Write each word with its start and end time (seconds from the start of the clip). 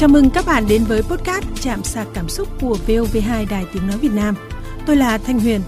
Chào 0.00 0.08
mừng 0.08 0.30
các 0.30 0.46
bạn 0.46 0.64
đến 0.68 0.84
với 0.84 1.02
podcast 1.02 1.44
Chạm 1.60 1.84
sạc 1.84 2.08
cảm 2.14 2.28
xúc 2.28 2.48
của 2.60 2.78
VOV2 2.86 3.46
Đài 3.50 3.64
Tiếng 3.72 3.86
Nói 3.86 3.98
Việt 3.98 4.12
Nam. 4.14 4.34
Tôi 4.86 4.96
là 4.96 5.18
Thanh 5.18 5.40
Huyền. 5.40 5.60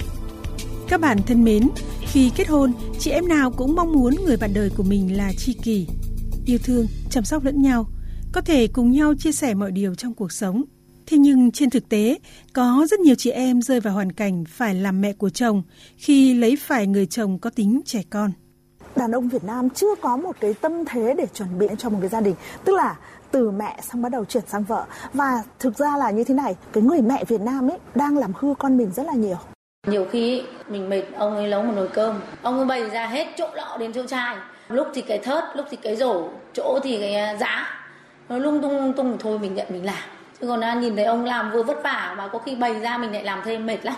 Các 0.88 1.00
bạn 1.00 1.18
thân 1.26 1.44
mến, 1.44 1.68
khi 2.00 2.30
kết 2.36 2.48
hôn, 2.48 2.72
chị 2.98 3.10
em 3.10 3.28
nào 3.28 3.50
cũng 3.50 3.74
mong 3.74 3.92
muốn 3.92 4.14
người 4.24 4.36
bạn 4.36 4.50
đời 4.54 4.70
của 4.76 4.82
mình 4.82 5.16
là 5.16 5.32
tri 5.38 5.52
kỷ, 5.52 5.86
yêu 6.46 6.58
thương, 6.64 6.86
chăm 7.10 7.24
sóc 7.24 7.44
lẫn 7.44 7.62
nhau, 7.62 7.86
có 8.32 8.40
thể 8.40 8.66
cùng 8.66 8.90
nhau 8.90 9.14
chia 9.18 9.32
sẻ 9.32 9.54
mọi 9.54 9.72
điều 9.72 9.94
trong 9.94 10.14
cuộc 10.14 10.32
sống. 10.32 10.64
Thế 11.06 11.18
nhưng 11.18 11.50
trên 11.50 11.70
thực 11.70 11.88
tế, 11.88 12.18
có 12.52 12.86
rất 12.90 13.00
nhiều 13.00 13.14
chị 13.18 13.30
em 13.30 13.62
rơi 13.62 13.80
vào 13.80 13.94
hoàn 13.94 14.12
cảnh 14.12 14.44
phải 14.48 14.74
làm 14.74 15.00
mẹ 15.00 15.12
của 15.12 15.30
chồng 15.30 15.62
khi 15.96 16.34
lấy 16.34 16.56
phải 16.56 16.86
người 16.86 17.06
chồng 17.06 17.38
có 17.38 17.50
tính 17.50 17.80
trẻ 17.84 18.02
con. 18.10 18.32
Đàn 18.96 19.12
ông 19.12 19.28
Việt 19.28 19.44
Nam 19.44 19.70
chưa 19.70 19.94
có 20.02 20.16
một 20.16 20.36
cái 20.40 20.54
tâm 20.54 20.72
thế 20.86 21.14
để 21.18 21.26
chuẩn 21.34 21.58
bị 21.58 21.66
cho 21.78 21.88
một 21.88 21.98
cái 22.00 22.08
gia 22.08 22.20
đình, 22.20 22.34
tức 22.64 22.76
là 22.76 22.96
từ 23.32 23.50
mẹ 23.50 23.78
xong 23.82 24.02
bắt 24.02 24.08
đầu 24.08 24.24
chuyển 24.24 24.46
sang 24.46 24.64
vợ. 24.64 24.84
Và 25.12 25.42
thực 25.58 25.78
ra 25.78 25.96
là 25.96 26.10
như 26.10 26.24
thế 26.24 26.34
này 26.34 26.56
cái 26.72 26.82
người 26.82 27.00
mẹ 27.00 27.24
Việt 27.24 27.40
Nam 27.40 27.68
ấy 27.68 27.78
đang 27.94 28.18
làm 28.18 28.32
hư 28.38 28.54
con 28.58 28.76
mình 28.76 28.90
rất 28.92 29.06
là 29.06 29.12
nhiều. 29.12 29.36
Nhiều 29.86 30.06
khi 30.10 30.42
mình 30.68 30.88
mệt 30.88 31.02
ông 31.16 31.36
ấy 31.36 31.48
nấu 31.48 31.62
một 31.62 31.72
nồi 31.76 31.88
cơm. 31.88 32.20
Ông 32.42 32.56
ấy 32.56 32.64
bày 32.64 32.90
ra 32.90 33.06
hết 33.06 33.26
chỗ 33.36 33.48
lọ 33.54 33.76
đến 33.80 33.92
chỗ 33.92 34.06
trai 34.06 34.36
lúc 34.68 34.86
thì 34.94 35.02
cái 35.02 35.18
thớt 35.18 35.44
lúc 35.54 35.66
thì 35.70 35.76
cái 35.76 35.96
rổ 35.96 36.28
chỗ 36.52 36.78
thì 36.82 37.00
cái 37.00 37.14
à, 37.14 37.36
giá 37.36 37.68
nó 38.28 38.38
lung 38.38 38.62
tung 38.62 38.76
lung 38.76 38.92
tung 38.92 39.16
thôi 39.20 39.38
mình 39.38 39.54
nhận 39.54 39.66
mình 39.70 39.84
làm. 39.84 40.02
Chứ 40.40 40.46
còn 40.46 40.60
à, 40.60 40.74
nhìn 40.74 40.96
thấy 40.96 41.04
ông 41.04 41.24
làm 41.24 41.50
vừa 41.52 41.62
vất 41.62 41.76
vả 41.84 42.14
mà 42.18 42.28
có 42.28 42.38
khi 42.38 42.54
bày 42.54 42.80
ra 42.80 42.98
mình 42.98 43.12
lại 43.12 43.24
làm 43.24 43.40
thêm 43.44 43.66
mệt 43.66 43.84
lắm. 43.84 43.94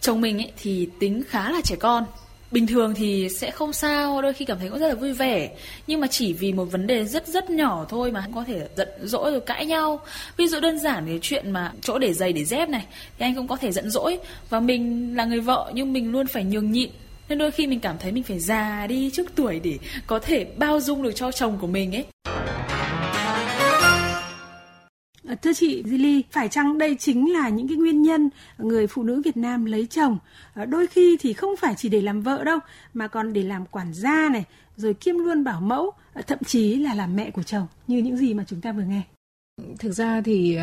Chồng 0.00 0.20
mình 0.20 0.38
ấy 0.38 0.52
thì 0.62 0.90
tính 1.00 1.22
khá 1.28 1.50
là 1.50 1.60
trẻ 1.64 1.76
con 1.76 2.04
bình 2.52 2.66
thường 2.66 2.94
thì 2.94 3.28
sẽ 3.28 3.50
không 3.50 3.72
sao, 3.72 4.22
đôi 4.22 4.32
khi 4.32 4.44
cảm 4.44 4.58
thấy 4.58 4.68
cũng 4.68 4.78
rất 4.78 4.88
là 4.88 4.94
vui 4.94 5.12
vẻ. 5.12 5.50
Nhưng 5.86 6.00
mà 6.00 6.06
chỉ 6.06 6.32
vì 6.32 6.52
một 6.52 6.64
vấn 6.64 6.86
đề 6.86 7.04
rất 7.04 7.26
rất 7.26 7.50
nhỏ 7.50 7.86
thôi 7.88 8.12
mà 8.12 8.26
có 8.34 8.44
thể 8.44 8.68
giận 8.76 8.88
dỗi 9.02 9.30
rồi 9.30 9.40
cãi 9.40 9.66
nhau. 9.66 10.00
Ví 10.36 10.46
dụ 10.46 10.60
đơn 10.60 10.78
giản 10.78 11.06
cái 11.06 11.18
chuyện 11.22 11.50
mà 11.50 11.72
chỗ 11.80 11.98
để 11.98 12.12
giày, 12.12 12.32
để 12.32 12.44
dép 12.44 12.68
này, 12.68 12.84
thì 13.18 13.26
anh 13.26 13.34
cũng 13.34 13.48
có 13.48 13.56
thể 13.56 13.72
giận 13.72 13.90
dỗi. 13.90 14.18
Và 14.50 14.60
mình 14.60 15.12
là 15.16 15.24
người 15.24 15.40
vợ 15.40 15.70
nhưng 15.74 15.92
mình 15.92 16.12
luôn 16.12 16.26
phải 16.26 16.44
nhường 16.44 16.72
nhịn. 16.72 16.90
Nên 17.28 17.38
đôi 17.38 17.50
khi 17.50 17.66
mình 17.66 17.80
cảm 17.80 17.96
thấy 17.98 18.12
mình 18.12 18.22
phải 18.22 18.38
già 18.38 18.86
đi 18.86 19.10
trước 19.12 19.26
tuổi 19.34 19.60
để 19.64 19.78
có 20.06 20.18
thể 20.18 20.44
bao 20.44 20.80
dung 20.80 21.02
được 21.02 21.12
cho 21.14 21.32
chồng 21.32 21.58
của 21.60 21.66
mình 21.66 21.96
ấy. 21.96 22.04
Ờ, 25.28 25.34
thưa 25.34 25.52
chị 25.52 25.82
Zili, 25.82 26.22
phải 26.30 26.48
chăng 26.48 26.78
đây 26.78 26.96
chính 26.98 27.32
là 27.32 27.48
những 27.48 27.68
cái 27.68 27.76
nguyên 27.76 28.02
nhân 28.02 28.30
người 28.58 28.86
phụ 28.86 29.02
nữ 29.02 29.22
Việt 29.24 29.36
Nam 29.36 29.64
lấy 29.64 29.86
chồng? 29.86 30.18
Ờ, 30.54 30.64
đôi 30.64 30.86
khi 30.86 31.16
thì 31.20 31.32
không 31.32 31.56
phải 31.56 31.74
chỉ 31.76 31.88
để 31.88 32.00
làm 32.00 32.20
vợ 32.20 32.44
đâu, 32.44 32.58
mà 32.94 33.08
còn 33.08 33.32
để 33.32 33.42
làm 33.42 33.66
quản 33.66 33.94
gia 33.94 34.28
này, 34.28 34.44
rồi 34.76 34.94
kiêm 34.94 35.18
luôn 35.18 35.44
bảo 35.44 35.60
mẫu, 35.60 35.90
ờ, 36.14 36.22
thậm 36.22 36.38
chí 36.46 36.76
là 36.76 36.94
làm 36.94 37.16
mẹ 37.16 37.30
của 37.30 37.42
chồng, 37.42 37.66
như 37.86 37.98
những 37.98 38.16
gì 38.16 38.34
mà 38.34 38.44
chúng 38.48 38.60
ta 38.60 38.72
vừa 38.72 38.82
nghe. 38.82 39.02
Thực 39.78 39.92
ra 39.92 40.20
thì 40.24 40.58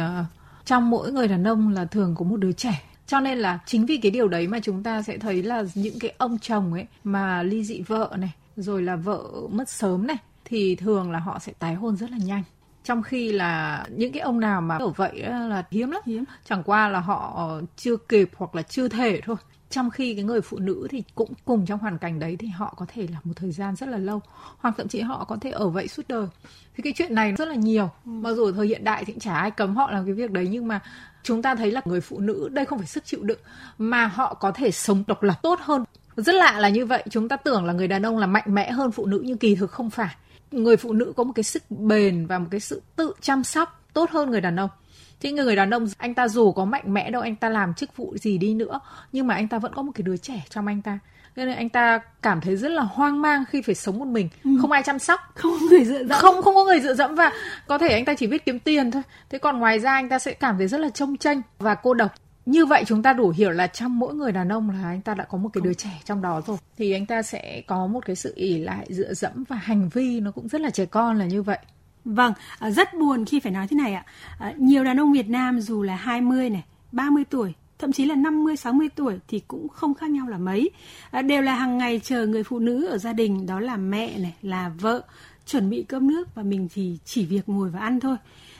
trong 0.65 0.89
mỗi 0.89 1.11
người 1.11 1.27
đàn 1.27 1.47
ông 1.47 1.69
là 1.69 1.85
thường 1.85 2.15
có 2.17 2.25
một 2.25 2.37
đứa 2.37 2.51
trẻ 2.51 2.81
cho 3.07 3.19
nên 3.19 3.37
là 3.37 3.59
chính 3.65 3.85
vì 3.85 3.97
cái 3.97 4.11
điều 4.11 4.27
đấy 4.27 4.47
mà 4.47 4.59
chúng 4.59 4.83
ta 4.83 5.01
sẽ 5.01 5.17
thấy 5.17 5.43
là 5.43 5.63
những 5.75 5.99
cái 5.99 6.13
ông 6.17 6.39
chồng 6.39 6.73
ấy 6.73 6.85
mà 7.03 7.43
ly 7.43 7.63
dị 7.63 7.81
vợ 7.81 8.15
này 8.19 8.31
rồi 8.55 8.81
là 8.81 8.95
vợ 8.95 9.23
mất 9.51 9.69
sớm 9.69 10.07
này 10.07 10.17
thì 10.45 10.75
thường 10.75 11.11
là 11.11 11.19
họ 11.19 11.39
sẽ 11.39 11.53
tái 11.59 11.75
hôn 11.75 11.97
rất 11.97 12.11
là 12.11 12.17
nhanh 12.17 12.43
trong 12.89 13.03
khi 13.03 13.31
là 13.31 13.85
những 13.89 14.11
cái 14.11 14.21
ông 14.21 14.39
nào 14.39 14.61
mà 14.61 14.77
ở 14.77 14.89
vậy 14.89 15.21
là 15.21 15.63
hiếm 15.71 15.91
lắm. 15.91 16.01
Hiếm. 16.05 16.23
Chẳng 16.45 16.63
qua 16.63 16.87
là 16.87 16.99
họ 16.99 17.51
chưa 17.75 17.97
kịp 17.97 18.29
hoặc 18.35 18.55
là 18.55 18.61
chưa 18.61 18.87
thể 18.87 19.21
thôi. 19.25 19.35
Trong 19.69 19.89
khi 19.89 20.15
cái 20.15 20.23
người 20.23 20.41
phụ 20.41 20.59
nữ 20.59 20.87
thì 20.89 21.03
cũng 21.15 21.33
cùng 21.45 21.65
trong 21.65 21.79
hoàn 21.79 21.97
cảnh 21.97 22.19
đấy 22.19 22.35
thì 22.39 22.47
họ 22.47 22.73
có 22.77 22.85
thể 22.93 23.07
là 23.11 23.19
một 23.23 23.33
thời 23.35 23.51
gian 23.51 23.75
rất 23.75 23.89
là 23.89 23.97
lâu. 23.97 24.21
Hoặc 24.59 24.73
thậm 24.77 24.87
chí 24.87 25.01
họ 25.01 25.25
có 25.25 25.37
thể 25.41 25.51
ở 25.51 25.69
vậy 25.69 25.87
suốt 25.87 26.07
đời. 26.07 26.27
Thì 26.75 26.83
cái 26.83 26.93
chuyện 26.95 27.15
này 27.15 27.33
rất 27.37 27.47
là 27.47 27.55
nhiều. 27.55 27.89
Ừ. 28.05 28.09
mặc 28.11 28.33
dù 28.33 28.51
thời 28.51 28.67
hiện 28.67 28.83
đại 28.83 29.05
thì 29.05 29.13
chả 29.19 29.33
ai 29.33 29.51
cấm 29.51 29.75
họ 29.75 29.91
làm 29.91 30.05
cái 30.05 30.13
việc 30.13 30.31
đấy 30.31 30.47
nhưng 30.51 30.67
mà 30.67 30.79
chúng 31.23 31.41
ta 31.41 31.55
thấy 31.55 31.71
là 31.71 31.81
người 31.85 32.01
phụ 32.01 32.19
nữ 32.19 32.49
đây 32.51 32.65
không 32.65 32.77
phải 32.77 32.87
sức 32.87 33.05
chịu 33.05 33.23
đựng 33.23 33.39
mà 33.77 34.05
họ 34.05 34.33
có 34.33 34.51
thể 34.51 34.71
sống 34.71 35.03
độc 35.07 35.23
lập 35.23 35.35
tốt 35.41 35.59
hơn. 35.61 35.83
Rất 36.15 36.35
lạ 36.35 36.59
là 36.59 36.69
như 36.69 36.85
vậy. 36.85 37.03
Chúng 37.09 37.29
ta 37.29 37.35
tưởng 37.35 37.65
là 37.65 37.73
người 37.73 37.87
đàn 37.87 38.05
ông 38.05 38.17
là 38.17 38.27
mạnh 38.27 38.45
mẽ 38.47 38.71
hơn 38.71 38.91
phụ 38.91 39.05
nữ 39.05 39.21
nhưng 39.25 39.37
kỳ 39.37 39.55
thực 39.55 39.71
không 39.71 39.89
phải 39.89 40.15
người 40.51 40.77
phụ 40.77 40.93
nữ 40.93 41.13
có 41.17 41.23
một 41.23 41.33
cái 41.35 41.43
sức 41.43 41.63
bền 41.69 42.25
và 42.25 42.39
một 42.39 42.47
cái 42.51 42.59
sự 42.59 42.81
tự 42.95 43.13
chăm 43.21 43.43
sóc 43.43 43.83
tốt 43.93 44.09
hơn 44.09 44.31
người 44.31 44.41
đàn 44.41 44.59
ông. 44.59 44.69
Thì 45.21 45.31
người 45.31 45.55
đàn 45.55 45.69
ông 45.69 45.87
anh 45.97 46.13
ta 46.13 46.27
dù 46.27 46.51
có 46.51 46.65
mạnh 46.65 46.93
mẽ 46.93 47.11
đâu 47.11 47.21
anh 47.21 47.35
ta 47.35 47.49
làm 47.49 47.73
chức 47.73 47.97
vụ 47.97 48.17
gì 48.17 48.37
đi 48.37 48.53
nữa 48.53 48.79
nhưng 49.11 49.27
mà 49.27 49.35
anh 49.35 49.47
ta 49.47 49.59
vẫn 49.59 49.73
có 49.75 49.81
một 49.81 49.91
cái 49.95 50.03
đứa 50.03 50.17
trẻ 50.17 50.43
trong 50.49 50.67
anh 50.67 50.81
ta. 50.81 50.99
Nên 51.35 51.55
anh 51.55 51.69
ta 51.69 51.99
cảm 52.21 52.41
thấy 52.41 52.55
rất 52.55 52.71
là 52.71 52.81
hoang 52.81 53.21
mang 53.21 53.43
khi 53.49 53.61
phải 53.61 53.75
sống 53.75 53.99
một 53.99 54.07
mình. 54.07 54.29
Ừ. 54.43 54.51
không 54.61 54.71
ai 54.71 54.83
chăm 54.83 54.99
sóc. 54.99 55.19
Không 55.35 55.51
có 55.59 55.65
người 55.69 55.85
dựa 55.85 56.03
dẫm. 56.03 56.19
Không 56.19 56.41
không 56.41 56.55
có 56.55 56.63
người 56.63 56.79
dựa 56.79 56.93
dẫm 56.93 57.15
và 57.15 57.31
có 57.67 57.77
thể 57.77 57.89
anh 57.89 58.05
ta 58.05 58.13
chỉ 58.13 58.27
biết 58.27 58.45
kiếm 58.45 58.59
tiền 58.59 58.91
thôi. 58.91 59.01
Thế 59.29 59.37
còn 59.37 59.59
ngoài 59.59 59.79
ra 59.79 59.93
anh 59.93 60.09
ta 60.09 60.19
sẽ 60.19 60.33
cảm 60.33 60.57
thấy 60.57 60.67
rất 60.67 60.79
là 60.79 60.89
trông 60.89 61.17
tranh 61.17 61.41
và 61.59 61.75
cô 61.75 61.93
độc 61.93 62.11
như 62.49 62.65
vậy 62.65 62.83
chúng 62.87 63.03
ta 63.03 63.13
đủ 63.13 63.29
hiểu 63.29 63.49
là 63.49 63.67
trong 63.67 63.99
mỗi 63.99 64.13
người 64.13 64.31
đàn 64.31 64.51
ông 64.51 64.69
là 64.69 64.83
anh 64.83 65.01
ta 65.01 65.13
đã 65.13 65.23
có 65.23 65.37
một 65.37 65.49
cái 65.53 65.61
đứa 65.61 65.73
trẻ 65.73 66.01
trong 66.05 66.21
đó 66.21 66.41
rồi 66.47 66.57
thì 66.77 66.91
anh 66.91 67.05
ta 67.05 67.21
sẽ 67.21 67.61
có 67.67 67.87
một 67.87 68.05
cái 68.05 68.15
sự 68.15 68.33
ỉ 68.35 68.57
lại 68.57 68.85
dựa 68.89 69.13
dẫm 69.13 69.43
và 69.47 69.55
hành 69.55 69.89
vi 69.89 70.19
nó 70.19 70.31
cũng 70.31 70.47
rất 70.47 70.61
là 70.61 70.69
trẻ 70.69 70.85
con 70.85 71.19
là 71.19 71.25
như 71.25 71.41
vậy 71.41 71.59
Vâng, 72.05 72.33
à, 72.59 72.71
rất 72.71 72.93
buồn 72.93 73.25
khi 73.25 73.39
phải 73.39 73.51
nói 73.51 73.67
thế 73.67 73.77
này 73.77 73.93
ạ. 73.93 74.05
À, 74.39 74.53
nhiều 74.57 74.83
đàn 74.83 74.99
ông 74.99 75.13
Việt 75.13 75.29
Nam 75.29 75.59
dù 75.59 75.83
là 75.83 75.95
20 75.95 76.49
này, 76.49 76.63
30 76.91 77.23
tuổi, 77.29 77.53
thậm 77.79 77.91
chí 77.91 78.05
là 78.05 78.15
50, 78.15 78.57
60 78.57 78.89
tuổi 78.95 79.19
thì 79.27 79.41
cũng 79.47 79.69
không 79.69 79.93
khác 79.93 80.09
nhau 80.09 80.27
là 80.27 80.37
mấy. 80.37 80.69
À, 81.11 81.21
đều 81.21 81.41
là 81.41 81.55
hàng 81.55 81.77
ngày 81.77 82.01
chờ 82.03 82.25
người 82.25 82.43
phụ 82.43 82.59
nữ 82.59 82.85
ở 82.85 82.97
gia 82.97 83.13
đình 83.13 83.45
đó 83.45 83.59
là 83.59 83.77
mẹ 83.77 84.17
này, 84.17 84.35
là 84.41 84.71
vợ 84.79 85.01
chuẩn 85.45 85.69
bị 85.69 85.83
cơm 85.83 86.07
nước 86.07 86.35
và 86.35 86.43
mình 86.43 86.67
thì 86.73 86.97
chỉ 87.05 87.25
việc 87.25 87.49
ngồi 87.49 87.69
và 87.69 87.79
ăn 87.79 87.99
thôi. 87.99 88.17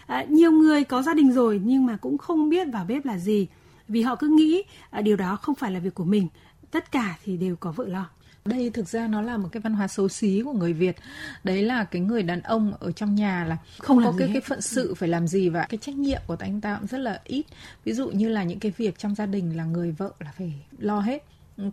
À, 0.07 0.25
nhiều 0.29 0.51
người 0.51 0.83
có 0.83 1.01
gia 1.01 1.13
đình 1.13 1.31
rồi 1.31 1.61
nhưng 1.63 1.85
mà 1.85 1.97
cũng 1.97 2.17
không 2.17 2.49
biết 2.49 2.67
vào 2.73 2.85
bếp 2.85 3.05
là 3.05 3.17
gì 3.17 3.47
vì 3.89 4.01
họ 4.01 4.15
cứ 4.15 4.27
nghĩ 4.27 4.63
à, 4.89 5.01
điều 5.01 5.15
đó 5.15 5.35
không 5.35 5.55
phải 5.55 5.71
là 5.71 5.79
việc 5.79 5.93
của 5.93 6.03
mình. 6.03 6.27
Tất 6.71 6.91
cả 6.91 7.17
thì 7.23 7.37
đều 7.37 7.55
có 7.55 7.71
vợ 7.71 7.87
lo. 7.87 8.09
Đây 8.45 8.69
thực 8.69 8.87
ra 8.87 9.07
nó 9.07 9.21
là 9.21 9.37
một 9.37 9.49
cái 9.51 9.61
văn 9.61 9.73
hóa 9.73 9.87
xấu 9.87 10.09
xí 10.09 10.41
của 10.45 10.53
người 10.53 10.73
Việt. 10.73 10.95
Đấy 11.43 11.63
là 11.63 11.83
cái 11.83 12.01
người 12.01 12.23
đàn 12.23 12.41
ông 12.41 12.73
ở 12.79 12.91
trong 12.91 13.15
nhà 13.15 13.45
là 13.45 13.57
không, 13.79 14.05
có 14.05 14.13
cái 14.17 14.29
cái 14.33 14.41
phận 14.41 14.61
sự 14.61 14.93
phải 14.93 15.09
làm 15.09 15.27
gì 15.27 15.49
và 15.49 15.65
cái 15.69 15.77
trách 15.77 15.95
nhiệm 15.95 16.21
của 16.27 16.35
anh 16.39 16.61
ta 16.61 16.77
cũng 16.79 16.87
rất 16.87 16.97
là 16.97 17.21
ít. 17.23 17.45
Ví 17.83 17.93
dụ 17.93 18.09
như 18.09 18.29
là 18.29 18.43
những 18.43 18.59
cái 18.59 18.73
việc 18.77 18.99
trong 18.99 19.15
gia 19.15 19.25
đình 19.25 19.57
là 19.57 19.63
người 19.63 19.91
vợ 19.91 20.11
là 20.19 20.31
phải 20.37 20.53
lo 20.77 20.99
hết. 20.99 21.25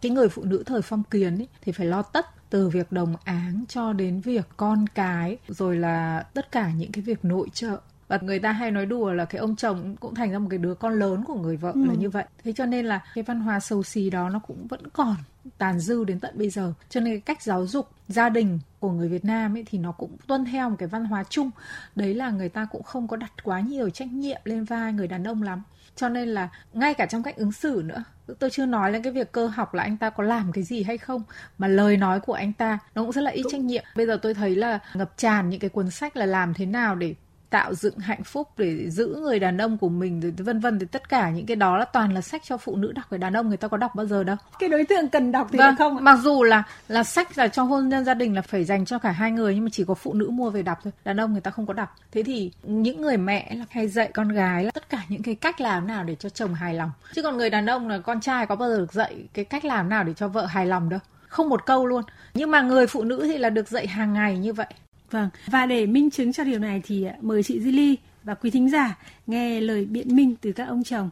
Cái 0.03 0.13
người 0.13 0.29
phụ 0.29 0.45
nữ 0.45 0.63
thời 0.67 0.83
phong 0.83 1.03
kiến 1.03 1.39
ấy, 1.39 1.49
thì 1.63 1.73
phải 1.73 1.87
lo 1.87 2.03
tất 2.03 2.51
từ 2.51 2.69
việc 2.69 2.93
đồng 2.93 3.17
áng 3.25 3.65
cho 3.69 3.93
đến 3.93 4.21
việc 4.21 4.49
con 4.57 4.87
cái 4.87 5.39
rồi 5.49 5.77
là 5.77 6.27
tất 6.35 6.53
cả 6.53 6.71
những 6.71 6.93
cái 6.93 7.03
việc 7.03 7.25
nội 7.25 7.49
trợ 7.53 7.79
và 8.09 8.19
người 8.23 8.39
ta 8.39 8.53
hay 8.53 8.71
nói 8.71 8.87
đùa 8.87 9.13
là 9.13 9.25
cái 9.25 9.39
ông 9.39 9.57
chồng 9.57 9.97
cũng 10.01 10.15
thành 10.15 10.33
ra 10.33 10.39
một 10.39 10.47
cái 10.51 10.59
đứa 10.59 10.75
con 10.75 10.99
lớn 10.99 11.25
của 11.25 11.35
người 11.35 11.57
vợ 11.57 11.73
ừ. 11.75 11.85
là 11.89 11.95
như 11.95 12.11
vậy. 12.11 12.25
Thế 12.45 12.53
cho 12.53 12.67
nên 12.67 12.87
là 12.87 13.01
cái 13.15 13.25
văn 13.25 13.41
hóa 13.41 13.61
xấu 13.61 13.83
xí 13.83 14.11
đó 14.11 14.29
nó 14.29 14.39
cũng 14.39 14.67
vẫn 14.67 14.89
còn 14.93 15.17
tàn 15.59 15.79
dư 15.79 16.05
đến 16.05 16.21
tận 16.21 16.39
bây 16.39 16.51
giờ. 16.51 16.73
Cho 16.89 17.01
nên 17.01 17.15
cái 17.15 17.21
cách 17.21 17.43
giáo 17.43 17.67
dục 17.67 17.89
gia 18.09 18.29
đình 18.29 18.59
của 18.81 18.91
người 18.91 19.09
Việt 19.09 19.25
Nam 19.25 19.57
ấy 19.57 19.65
thì 19.67 19.79
nó 19.79 19.93
cũng 19.93 20.17
tuân 20.27 20.45
theo 20.45 20.71
một 20.71 20.77
cái 20.79 20.89
văn 20.89 21.05
hóa 21.05 21.25
chung. 21.31 21.51
Đấy 21.95 22.15
là 22.15 22.31
người 22.31 22.49
ta 22.49 22.67
cũng 22.71 22.83
không 22.83 23.09
có 23.09 23.17
đặt 23.17 23.33
quá 23.45 23.61
nhiều 23.61 23.91
trách 23.91 24.09
nhiệm 24.09 24.41
lên 24.45 24.65
vai 24.65 24.93
người 24.93 25.09
đàn 25.09 25.25
ông 25.25 25.43
lắm. 25.43 25.63
Cho 25.97 26.09
nên 26.09 26.29
là 26.29 26.49
ngay 26.73 26.95
cả 26.95 27.07
trong 27.07 27.23
cách 27.23 27.37
ứng 27.37 27.53
xử 27.53 27.83
nữa 27.85 28.05
tôi 28.39 28.51
chưa 28.51 28.67
nói 28.67 28.93
lên 28.93 29.03
cái 29.03 29.13
việc 29.13 29.33
cơ 29.33 29.47
học 29.47 29.75
là 29.75 29.83
anh 29.83 29.97
ta 29.97 30.11
có 30.11 30.23
làm 30.23 30.53
cái 30.53 30.65
gì 30.65 30.83
hay 30.83 30.99
không 30.99 31.23
mà 31.59 31.69
lời 31.69 31.97
nói 31.97 32.21
của 32.21 32.33
anh 32.33 32.53
ta 32.53 32.79
nó 32.95 33.03
cũng 33.03 33.13
rất 33.13 33.21
là 33.21 33.31
ít 33.31 33.43
trách 33.51 33.61
nhiệm. 33.61 33.85
Bây 33.97 34.07
giờ 34.07 34.19
tôi 34.23 34.35
thấy 34.35 34.57
là 34.57 34.79
ngập 34.95 35.13
tràn 35.17 35.49
những 35.49 35.61
cái 35.61 35.71
cuốn 35.71 35.91
sách 35.91 36.17
là 36.17 36.27
làm 36.27 36.55
thế 36.55 36.67
nào 36.67 36.95
để 36.95 37.15
tạo 37.51 37.75
dựng 37.75 37.99
hạnh 37.99 38.25
phúc 38.25 38.49
để 38.57 38.91
giữ 38.91 39.19
người 39.23 39.39
đàn 39.39 39.59
ông 39.59 39.79
của 39.79 39.89
mình 39.89 40.21
rồi 40.21 40.33
vân 40.39 40.61
vân 40.61 40.79
thì 40.79 40.87
tất 40.87 41.09
cả 41.09 41.31
những 41.31 41.47
cái 41.47 41.57
đó 41.57 41.77
là 41.77 41.85
toàn 41.85 42.15
là 42.15 42.21
sách 42.21 42.43
cho 42.45 42.57
phụ 42.57 42.77
nữ 42.77 42.93
đọc 42.93 43.05
về 43.11 43.19
đàn 43.19 43.37
ông 43.37 43.49
người 43.49 43.57
ta 43.57 43.69
có 43.69 43.77
đọc 43.77 43.95
bao 43.95 44.07
giờ 44.07 44.25
đâu. 44.25 44.37
Cái 44.59 44.69
đối 44.69 44.85
tượng 44.85 45.09
cần 45.09 45.33
đọc 45.33 45.49
thì 45.53 45.59
vâng, 45.59 45.77
không 45.79 45.97
mặc 46.01 46.19
dù 46.23 46.43
là 46.43 46.63
là 46.89 47.05
sách 47.05 47.39
là 47.39 47.49
cho 47.49 47.63
hôn 47.63 47.89
nhân 47.89 48.05
gia 48.05 48.15
đình 48.15 48.35
là 48.35 48.43
phải 48.43 48.65
dành 48.65 48.85
cho 48.85 48.99
cả 48.99 49.11
hai 49.11 49.31
người 49.31 49.55
nhưng 49.55 49.65
mà 49.65 49.71
chỉ 49.73 49.85
có 49.85 49.95
phụ 49.95 50.15
nữ 50.15 50.31
mua 50.31 50.51
về 50.51 50.63
đọc 50.63 50.79
thôi 50.85 50.93
đàn 51.05 51.21
ông 51.21 51.33
người 51.33 51.41
ta 51.41 51.51
không 51.51 51.67
có 51.67 51.73
đọc. 51.73 51.97
Thế 52.13 52.23
thì 52.23 52.53
những 52.63 53.01
người 53.01 53.17
mẹ 53.17 53.55
là 53.55 53.65
hay 53.71 53.89
dạy 53.89 54.11
con 54.15 54.29
gái 54.29 54.65
là 54.65 54.71
tất 54.71 54.89
cả 54.89 55.03
những 55.09 55.23
cái 55.23 55.35
cách 55.35 55.61
làm 55.61 55.87
nào 55.87 56.05
để 56.05 56.15
cho 56.15 56.29
chồng 56.29 56.55
hài 56.55 56.75
lòng. 56.75 56.91
Chứ 57.15 57.23
còn 57.23 57.37
người 57.37 57.51
đàn 57.51 57.67
ông 57.67 57.89
là 57.89 57.99
con 57.99 58.21
trai 58.21 58.47
có 58.47 58.57
bao 58.57 58.69
giờ 58.69 58.79
được 58.79 58.93
dạy 58.93 59.29
cái 59.35 59.45
cách 59.45 59.65
làm 59.65 59.89
nào 59.89 60.05
để 60.05 60.15
cho 60.15 60.29
vợ 60.29 60.47
hài 60.47 60.67
lòng 60.67 60.89
đâu. 60.89 61.01
Không 61.29 61.49
một 61.49 61.67
câu 61.67 61.87
luôn. 61.87 62.03
Nhưng 62.35 62.51
mà 62.51 62.63
người 62.63 62.87
phụ 62.87 63.05
nữ 63.05 63.21
thì 63.25 63.39
là 63.39 63.51
được 63.51 63.69
dạy 63.69 63.87
hàng 63.87 64.13
ngày 64.13 64.39
như 64.39 64.53
vậy 64.53 64.67
Vâng, 65.11 65.29
và 65.47 65.67
để 65.67 65.87
minh 65.87 66.11
chứng 66.11 66.33
cho 66.33 66.45
điều 66.45 66.59
này 66.59 66.83
thì 66.85 67.05
à, 67.05 67.15
mời 67.21 67.43
chị 67.43 67.61
Zili 67.61 67.97
và 68.23 68.35
quý 68.35 68.51
thính 68.51 68.71
giả 68.71 68.99
nghe 69.27 69.61
lời 69.61 69.85
biện 69.85 70.17
minh 70.17 70.35
từ 70.41 70.53
các 70.53 70.69
ông 70.69 70.85
chồng. 70.85 71.11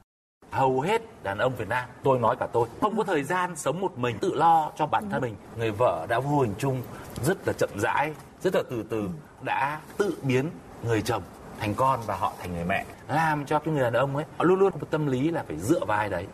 Hầu 0.51 0.81
hết 0.81 1.03
đàn 1.23 1.39
ông 1.39 1.57
Việt 1.57 1.69
Nam, 1.69 1.89
tôi 2.03 2.19
nói 2.19 2.37
cả 2.41 2.47
tôi, 2.53 2.69
không 2.81 2.97
có 2.97 3.05
thời 3.05 3.23
gian 3.23 3.57
sống 3.57 3.81
một 3.81 3.99
mình 3.99 4.19
tự 4.21 4.35
lo 4.35 4.73
cho 4.77 4.87
bản 4.87 5.11
thân 5.11 5.23
mình. 5.23 5.35
Người 5.59 5.71
vợ 5.71 6.07
đã 6.09 6.21
vô 6.21 6.41
hình 6.41 6.55
chung 6.59 6.83
rất 7.25 7.47
là 7.47 7.53
chậm 7.53 7.71
rãi, 7.77 8.13
rất 8.43 8.55
là 8.55 8.63
từ 8.71 8.85
từ 8.91 9.09
đã 9.43 9.81
tự 9.99 10.17
biến 10.23 10.51
người 10.85 11.03
chồng 11.03 11.23
thành 11.61 11.75
con 11.75 12.01
và 12.07 12.17
họ 12.17 12.33
thành 12.41 12.55
người 12.55 12.65
mẹ 12.65 12.85
làm 13.09 13.47
cho 13.47 13.59
cái 13.59 13.75
người 13.75 13.83
đàn 13.83 13.93
ông 13.93 14.17
ấy 14.17 14.25
họ 14.37 14.45
luôn 14.45 14.59
luôn 14.59 14.73
có 14.73 14.79
một 14.79 14.87
tâm 14.91 15.07
lý 15.07 15.31
là 15.31 15.45
phải 15.47 15.57
dựa 15.59 15.85
vai 15.85 16.09
đấy 16.09 16.27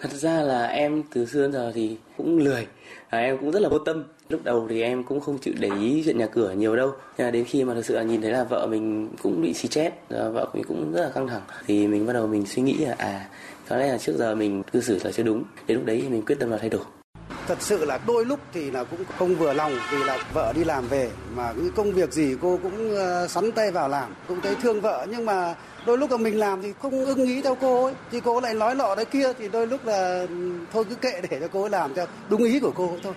Thật 0.00 0.12
ra 0.12 0.42
là 0.42 0.66
em 0.66 1.02
từ 1.14 1.26
xưa 1.26 1.42
đến 1.42 1.52
giờ 1.52 1.72
thì 1.74 1.96
cũng 2.16 2.38
lười, 2.38 2.66
à, 3.08 3.18
em 3.18 3.38
cũng 3.38 3.50
rất 3.50 3.62
là 3.62 3.68
vô 3.68 3.78
tâm. 3.78 4.04
Lúc 4.28 4.40
đầu 4.44 4.66
thì 4.70 4.82
em 4.82 5.04
cũng 5.04 5.20
không 5.20 5.38
chịu 5.38 5.54
để 5.58 5.70
ý 5.80 6.02
chuyện 6.04 6.18
nhà 6.18 6.26
cửa 6.26 6.52
nhiều 6.52 6.76
đâu. 6.76 6.92
Nhưng 7.18 7.26
mà 7.26 7.30
đến 7.30 7.44
khi 7.44 7.64
mà 7.64 7.74
thực 7.74 7.84
sự 7.84 7.94
là 7.94 8.02
nhìn 8.02 8.22
thấy 8.22 8.30
là 8.30 8.44
vợ 8.44 8.66
mình 8.66 9.08
cũng 9.22 9.42
bị 9.42 9.54
xì 9.54 9.68
chết, 9.68 9.90
à, 10.10 10.28
vợ 10.28 10.50
mình 10.54 10.64
cũng 10.68 10.92
rất 10.92 11.02
là 11.02 11.10
căng 11.10 11.28
thẳng 11.28 11.42
thì 11.66 11.86
mình 11.86 12.06
bắt 12.06 12.12
đầu 12.12 12.26
mình 12.26 12.46
suy 12.46 12.62
nghĩ 12.62 12.74
là 12.74 12.94
à 12.98 13.28
có 13.68 13.76
lẽ 13.76 13.92
là 13.92 13.98
trước 13.98 14.16
giờ 14.16 14.34
mình 14.34 14.62
cư 14.62 14.80
xử 14.80 14.98
là 15.04 15.12
chưa 15.12 15.22
đúng. 15.22 15.44
Đến 15.66 15.76
lúc 15.76 15.86
đấy 15.86 16.00
thì 16.02 16.08
mình 16.08 16.22
quyết 16.22 16.36
tâm 16.40 16.50
là 16.50 16.58
thay 16.58 16.70
đổi 16.70 16.84
thật 17.48 17.62
sự 17.62 17.84
là 17.84 17.98
đôi 18.06 18.24
lúc 18.24 18.40
thì 18.52 18.70
là 18.70 18.84
cũng 18.84 19.00
không 19.18 19.34
vừa 19.34 19.52
lòng 19.52 19.72
vì 19.90 20.04
là 20.04 20.18
vợ 20.32 20.52
đi 20.56 20.64
làm 20.64 20.88
về 20.88 21.10
mà 21.36 21.52
cái 21.52 21.70
công 21.76 21.92
việc 21.92 22.12
gì 22.12 22.36
cô 22.42 22.58
cũng 22.62 22.96
ờ, 22.96 23.28
sắn 23.28 23.52
tay 23.52 23.70
vào 23.70 23.88
làm 23.88 24.14
cũng 24.28 24.40
thấy 24.40 24.54
thương 24.54 24.80
vợ. 24.80 25.06
Nhưng 25.10 25.26
mà 25.26 25.54
đôi 25.86 25.98
lúc 25.98 26.10
là 26.10 26.16
mình 26.16 26.38
làm 26.38 26.62
thì 26.62 26.72
không 26.82 27.04
ưng 27.04 27.24
ý 27.24 27.42
theo 27.42 27.56
cô 27.60 27.84
ấy 27.84 27.94
thì 28.10 28.20
cô 28.20 28.40
lại 28.40 28.54
nói 28.54 28.74
lọ 28.74 28.94
đấy 28.94 29.04
kia 29.04 29.32
thì 29.38 29.48
đôi 29.48 29.66
lúc 29.66 29.86
là 29.86 30.26
ừ, 30.28 30.52
thôi 30.72 30.84
cứ 30.88 30.94
kệ 30.94 31.20
để 31.30 31.40
cho 31.40 31.48
cô 31.48 31.60
ấy 31.62 31.70
làm 31.70 31.94
theo 31.94 32.06
đúng 32.28 32.44
ý 32.44 32.60
của 32.60 32.72
cô 32.74 32.96
thôi. 33.02 33.14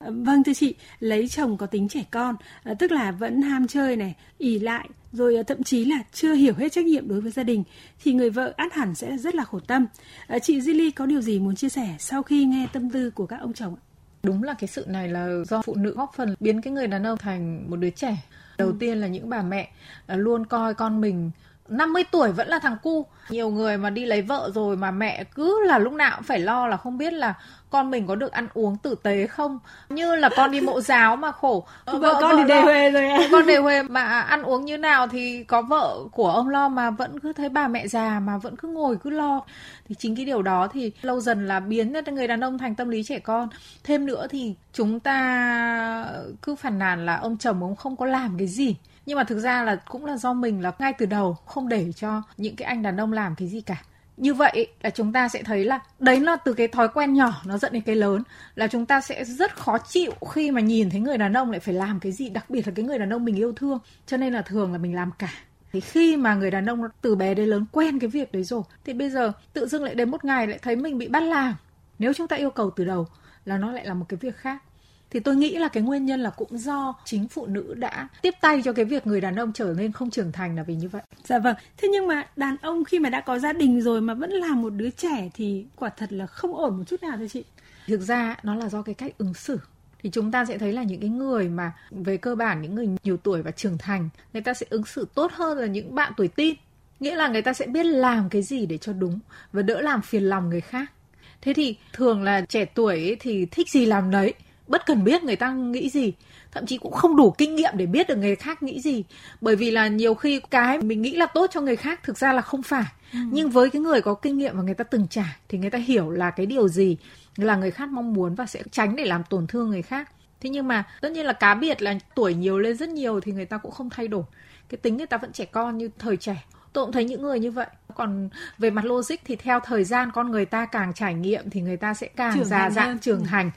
Vâng 0.00 0.44
thưa 0.44 0.54
chị, 0.54 0.74
lấy 0.98 1.28
chồng 1.28 1.56
có 1.56 1.66
tính 1.66 1.88
trẻ 1.88 2.04
con, 2.10 2.36
ờ, 2.64 2.74
tức 2.78 2.92
là 2.92 3.12
vẫn 3.12 3.42
ham 3.42 3.66
chơi 3.66 3.96
này, 3.96 4.14
ỉ 4.38 4.58
lại, 4.58 4.88
rồi 5.16 5.36
à, 5.36 5.42
thậm 5.42 5.62
chí 5.62 5.84
là 5.84 5.98
chưa 6.12 6.34
hiểu 6.34 6.54
hết 6.54 6.72
trách 6.72 6.84
nhiệm 6.84 7.08
đối 7.08 7.20
với 7.20 7.32
gia 7.32 7.42
đình, 7.42 7.64
thì 8.02 8.12
người 8.12 8.30
vợ 8.30 8.54
át 8.56 8.72
hẳn 8.72 8.94
sẽ 8.94 9.16
rất 9.18 9.34
là 9.34 9.44
khổ 9.44 9.60
tâm. 9.60 9.86
À, 10.26 10.38
chị 10.38 10.60
Zili 10.60 10.90
có 10.96 11.06
điều 11.06 11.20
gì 11.20 11.38
muốn 11.38 11.56
chia 11.56 11.68
sẻ 11.68 11.96
sau 11.98 12.22
khi 12.22 12.44
nghe 12.44 12.66
tâm 12.72 12.90
tư 12.90 13.10
của 13.10 13.26
các 13.26 13.40
ông 13.40 13.52
chồng? 13.52 13.76
Đúng 14.22 14.42
là 14.42 14.54
cái 14.54 14.68
sự 14.68 14.84
này 14.88 15.08
là 15.08 15.28
do 15.46 15.62
phụ 15.62 15.74
nữ 15.74 15.94
góp 15.96 16.12
phần 16.16 16.34
biến 16.40 16.60
cái 16.60 16.72
người 16.72 16.86
đàn 16.86 17.06
ông 17.06 17.18
thành 17.18 17.70
một 17.70 17.76
đứa 17.76 17.90
trẻ. 17.90 18.16
Đầu 18.58 18.68
ừ. 18.68 18.76
tiên 18.80 18.98
là 18.98 19.06
những 19.06 19.28
bà 19.28 19.42
mẹ 19.42 19.70
à, 20.06 20.16
luôn 20.16 20.46
coi 20.46 20.74
con 20.74 21.00
mình 21.00 21.30
50 21.68 22.04
tuổi 22.10 22.32
vẫn 22.32 22.48
là 22.48 22.58
thằng 22.58 22.76
cu. 22.82 23.06
Nhiều 23.30 23.50
người 23.50 23.78
mà 23.78 23.90
đi 23.90 24.04
lấy 24.04 24.22
vợ 24.22 24.50
rồi 24.54 24.76
mà 24.76 24.90
mẹ 24.90 25.24
cứ 25.24 25.64
là 25.66 25.78
lúc 25.78 25.92
nào 25.92 26.12
cũng 26.16 26.24
phải 26.24 26.38
lo 26.38 26.66
là 26.66 26.76
không 26.76 26.98
biết 26.98 27.12
là 27.12 27.34
con 27.70 27.90
mình 27.90 28.06
có 28.06 28.14
được 28.14 28.32
ăn 28.32 28.48
uống 28.54 28.76
tử 28.76 28.94
tế 29.02 29.26
không. 29.26 29.58
Như 29.88 30.16
là 30.16 30.28
con 30.36 30.50
đi 30.50 30.60
mộ 30.60 30.80
giáo 30.90 31.16
mà 31.16 31.32
khổ. 31.32 31.66
Vợ, 31.86 31.98
vợ 31.98 32.18
con 32.20 32.36
vợ 32.36 32.36
thì 32.38 32.48
đề 32.48 32.60
huề 32.60 32.90
rồi 32.90 33.06
à. 33.06 33.18
con 33.32 33.46
đề 33.46 33.56
huề 33.56 33.82
mà 33.82 34.02
ăn 34.20 34.42
uống 34.42 34.64
như 34.64 34.76
nào 34.76 35.08
thì 35.08 35.44
có 35.44 35.62
vợ 35.62 35.98
của 36.12 36.30
ông 36.30 36.48
lo 36.48 36.68
mà 36.68 36.90
vẫn 36.90 37.20
cứ 37.20 37.32
thấy 37.32 37.48
bà 37.48 37.68
mẹ 37.68 37.88
già 37.88 38.20
mà 38.20 38.38
vẫn 38.38 38.56
cứ 38.56 38.68
ngồi 38.68 38.96
cứ 38.96 39.10
lo. 39.10 39.40
Thì 39.88 39.94
chính 39.98 40.16
cái 40.16 40.24
điều 40.24 40.42
đó 40.42 40.68
thì 40.72 40.92
lâu 41.02 41.20
dần 41.20 41.48
là 41.48 41.60
biến 41.60 41.92
người 42.12 42.28
đàn 42.28 42.44
ông 42.44 42.58
thành 42.58 42.74
tâm 42.74 42.88
lý 42.88 43.02
trẻ 43.02 43.18
con. 43.18 43.48
Thêm 43.84 44.06
nữa 44.06 44.26
thì 44.30 44.54
chúng 44.72 45.00
ta 45.00 46.06
cứ 46.42 46.54
phản 46.54 46.78
nàn 46.78 47.06
là 47.06 47.16
ông 47.16 47.38
chồng 47.38 47.62
ông 47.62 47.76
không 47.76 47.96
có 47.96 48.06
làm 48.06 48.38
cái 48.38 48.46
gì 48.46 48.76
nhưng 49.06 49.16
mà 49.16 49.24
thực 49.24 49.38
ra 49.38 49.62
là 49.62 49.76
cũng 49.76 50.04
là 50.04 50.16
do 50.16 50.32
mình 50.32 50.62
là 50.62 50.72
ngay 50.78 50.92
từ 50.92 51.06
đầu 51.06 51.34
không 51.46 51.68
để 51.68 51.92
cho 51.96 52.22
những 52.36 52.56
cái 52.56 52.68
anh 52.68 52.82
đàn 52.82 52.96
ông 52.96 53.12
làm 53.12 53.34
cái 53.34 53.48
gì 53.48 53.60
cả. 53.60 53.82
Như 54.16 54.34
vậy 54.34 54.66
là 54.82 54.90
chúng 54.90 55.12
ta 55.12 55.28
sẽ 55.28 55.42
thấy 55.42 55.64
là 55.64 55.80
đấy 55.98 56.20
là 56.20 56.36
từ 56.36 56.52
cái 56.52 56.68
thói 56.68 56.88
quen 56.88 57.14
nhỏ 57.14 57.42
nó 57.44 57.58
dẫn 57.58 57.72
đến 57.72 57.82
cái 57.82 57.96
lớn, 57.96 58.22
là 58.54 58.66
chúng 58.66 58.86
ta 58.86 59.00
sẽ 59.00 59.24
rất 59.24 59.56
khó 59.56 59.78
chịu 59.78 60.12
khi 60.30 60.50
mà 60.50 60.60
nhìn 60.60 60.90
thấy 60.90 61.00
người 61.00 61.18
đàn 61.18 61.32
ông 61.32 61.50
lại 61.50 61.60
phải 61.60 61.74
làm 61.74 62.00
cái 62.00 62.12
gì, 62.12 62.28
đặc 62.28 62.50
biệt 62.50 62.66
là 62.66 62.72
cái 62.76 62.84
người 62.84 62.98
đàn 62.98 63.10
ông 63.10 63.24
mình 63.24 63.36
yêu 63.36 63.52
thương. 63.52 63.78
Cho 64.06 64.16
nên 64.16 64.32
là 64.32 64.42
thường 64.42 64.72
là 64.72 64.78
mình 64.78 64.94
làm 64.94 65.10
cả. 65.18 65.32
Thì 65.72 65.80
khi 65.80 66.16
mà 66.16 66.34
người 66.34 66.50
đàn 66.50 66.66
ông 66.66 66.82
từ 67.00 67.14
bé 67.14 67.34
đến 67.34 67.48
lớn 67.48 67.66
quen 67.72 67.98
cái 67.98 68.08
việc 68.08 68.32
đấy 68.32 68.44
rồi, 68.44 68.62
thì 68.84 68.92
bây 68.92 69.10
giờ 69.10 69.32
tự 69.52 69.66
dưng 69.66 69.84
lại 69.84 69.94
đến 69.94 70.10
một 70.10 70.24
ngày 70.24 70.46
lại 70.46 70.58
thấy 70.62 70.76
mình 70.76 70.98
bị 70.98 71.08
bắt 71.08 71.22
làm. 71.22 71.54
Nếu 71.98 72.12
chúng 72.12 72.28
ta 72.28 72.36
yêu 72.36 72.50
cầu 72.50 72.70
từ 72.70 72.84
đầu 72.84 73.06
là 73.44 73.58
nó 73.58 73.72
lại 73.72 73.86
là 73.86 73.94
một 73.94 74.06
cái 74.08 74.18
việc 74.20 74.36
khác 74.36 74.62
thì 75.10 75.20
tôi 75.20 75.36
nghĩ 75.36 75.58
là 75.58 75.68
cái 75.68 75.82
nguyên 75.82 76.06
nhân 76.06 76.20
là 76.20 76.30
cũng 76.30 76.58
do 76.58 76.94
chính 77.04 77.28
phụ 77.28 77.46
nữ 77.46 77.74
đã 77.74 78.08
tiếp 78.22 78.34
tay 78.40 78.62
cho 78.64 78.72
cái 78.72 78.84
việc 78.84 79.06
người 79.06 79.20
đàn 79.20 79.36
ông 79.36 79.52
trở 79.52 79.74
nên 79.78 79.92
không 79.92 80.10
trưởng 80.10 80.32
thành 80.32 80.56
là 80.56 80.62
vì 80.62 80.74
như 80.74 80.88
vậy. 80.88 81.02
Dạ 81.24 81.38
vâng. 81.38 81.56
Thế 81.76 81.88
nhưng 81.88 82.06
mà 82.06 82.26
đàn 82.36 82.56
ông 82.56 82.84
khi 82.84 82.98
mà 82.98 83.10
đã 83.10 83.20
có 83.20 83.38
gia 83.38 83.52
đình 83.52 83.80
rồi 83.80 84.00
mà 84.00 84.14
vẫn 84.14 84.30
là 84.30 84.54
một 84.54 84.70
đứa 84.70 84.90
trẻ 84.90 85.30
thì 85.34 85.66
quả 85.76 85.88
thật 85.88 86.12
là 86.12 86.26
không 86.26 86.54
ổn 86.54 86.76
một 86.76 86.84
chút 86.86 87.02
nào 87.02 87.16
thưa 87.18 87.28
chị. 87.28 87.44
Thực 87.86 88.00
ra 88.00 88.36
nó 88.42 88.54
là 88.54 88.68
do 88.68 88.82
cái 88.82 88.94
cách 88.94 89.18
ứng 89.18 89.34
xử 89.34 89.58
thì 90.02 90.10
chúng 90.10 90.32
ta 90.32 90.44
sẽ 90.44 90.58
thấy 90.58 90.72
là 90.72 90.82
những 90.82 91.00
cái 91.00 91.10
người 91.10 91.48
mà 91.48 91.72
về 91.90 92.16
cơ 92.16 92.34
bản 92.34 92.62
những 92.62 92.74
người 92.74 92.88
nhiều 93.02 93.16
tuổi 93.16 93.42
và 93.42 93.50
trưởng 93.50 93.78
thành 93.78 94.08
người 94.32 94.42
ta 94.42 94.54
sẽ 94.54 94.66
ứng 94.70 94.84
xử 94.84 95.06
tốt 95.14 95.32
hơn 95.32 95.58
là 95.58 95.66
những 95.66 95.94
bạn 95.94 96.12
tuổi 96.16 96.28
tin 96.28 96.54
nghĩa 97.00 97.14
là 97.14 97.28
người 97.28 97.42
ta 97.42 97.52
sẽ 97.52 97.66
biết 97.66 97.86
làm 97.86 98.28
cái 98.28 98.42
gì 98.42 98.66
để 98.66 98.78
cho 98.78 98.92
đúng 98.92 99.18
và 99.52 99.62
đỡ 99.62 99.80
làm 99.80 100.02
phiền 100.02 100.22
lòng 100.22 100.48
người 100.48 100.60
khác 100.60 100.92
thế 101.40 101.52
thì 101.52 101.76
thường 101.92 102.22
là 102.22 102.40
trẻ 102.40 102.64
tuổi 102.64 103.16
thì 103.20 103.46
thích 103.46 103.70
gì 103.70 103.86
làm 103.86 104.10
đấy 104.10 104.34
bất 104.68 104.86
cần 104.86 105.04
biết 105.04 105.22
người 105.22 105.36
ta 105.36 105.52
nghĩ 105.52 105.90
gì. 105.90 106.12
Thậm 106.52 106.66
chí 106.66 106.78
cũng 106.78 106.92
không 106.92 107.16
đủ 107.16 107.30
kinh 107.30 107.56
nghiệm 107.56 107.72
để 107.76 107.86
biết 107.86 108.08
được 108.08 108.16
người 108.16 108.36
khác 108.36 108.62
nghĩ 108.62 108.80
gì. 108.80 109.04
Bởi 109.40 109.56
vì 109.56 109.70
là 109.70 109.88
nhiều 109.88 110.14
khi 110.14 110.40
cái 110.50 110.78
mình 110.78 111.02
nghĩ 111.02 111.16
là 111.16 111.26
tốt 111.26 111.50
cho 111.52 111.60
người 111.60 111.76
khác 111.76 112.00
thực 112.02 112.18
ra 112.18 112.32
là 112.32 112.42
không 112.42 112.62
phải. 112.62 112.84
Ừ. 113.12 113.18
nhưng 113.30 113.50
với 113.50 113.70
cái 113.70 113.82
người 113.82 114.00
có 114.00 114.14
kinh 114.14 114.38
nghiệm 114.38 114.56
và 114.56 114.62
người 114.62 114.74
ta 114.74 114.84
từng 114.84 115.06
trải 115.10 115.36
thì 115.48 115.58
người 115.58 115.70
ta 115.70 115.78
hiểu 115.78 116.10
là 116.10 116.30
cái 116.30 116.46
điều 116.46 116.68
gì 116.68 116.96
là 117.36 117.56
người 117.56 117.70
khác 117.70 117.88
mong 117.88 118.14
muốn 118.14 118.34
và 118.34 118.46
sẽ 118.46 118.62
tránh 118.70 118.96
để 118.96 119.04
làm 119.04 119.22
tổn 119.30 119.46
thương 119.46 119.70
người 119.70 119.82
khác. 119.82 120.10
Thế 120.40 120.50
nhưng 120.50 120.68
mà 120.68 120.84
tất 121.00 121.12
nhiên 121.12 121.26
là 121.26 121.32
cá 121.32 121.54
biệt 121.54 121.82
là 121.82 121.98
tuổi 122.14 122.34
nhiều 122.34 122.58
lên 122.58 122.76
rất 122.76 122.88
nhiều 122.88 123.20
thì 123.20 123.32
người 123.32 123.44
ta 123.44 123.58
cũng 123.58 123.72
không 123.72 123.90
thay 123.90 124.08
đổi. 124.08 124.22
Cái 124.68 124.78
tính 124.78 124.96
người 124.96 125.06
ta 125.06 125.16
vẫn 125.16 125.32
trẻ 125.32 125.44
con 125.44 125.78
như 125.78 125.90
thời 125.98 126.16
trẻ. 126.16 126.44
Tôi 126.72 126.84
cũng 126.84 126.92
thấy 126.92 127.04
những 127.04 127.22
người 127.22 127.40
như 127.40 127.50
vậy. 127.50 127.66
Còn 127.94 128.28
về 128.58 128.70
mặt 128.70 128.84
logic 128.84 129.16
thì 129.24 129.36
theo 129.36 129.60
thời 129.60 129.84
gian 129.84 130.10
con 130.14 130.30
người 130.30 130.44
ta 130.44 130.66
càng 130.66 130.92
trải 130.94 131.14
nghiệm 131.14 131.50
thì 131.50 131.60
người 131.60 131.76
ta 131.76 131.94
sẽ 131.94 132.08
càng 132.16 132.34
trưởng 132.34 132.44
già 132.44 132.70
dặn 132.70 132.98
trưởng 132.98 133.20
ừ. 133.20 133.24
thành 133.28 133.50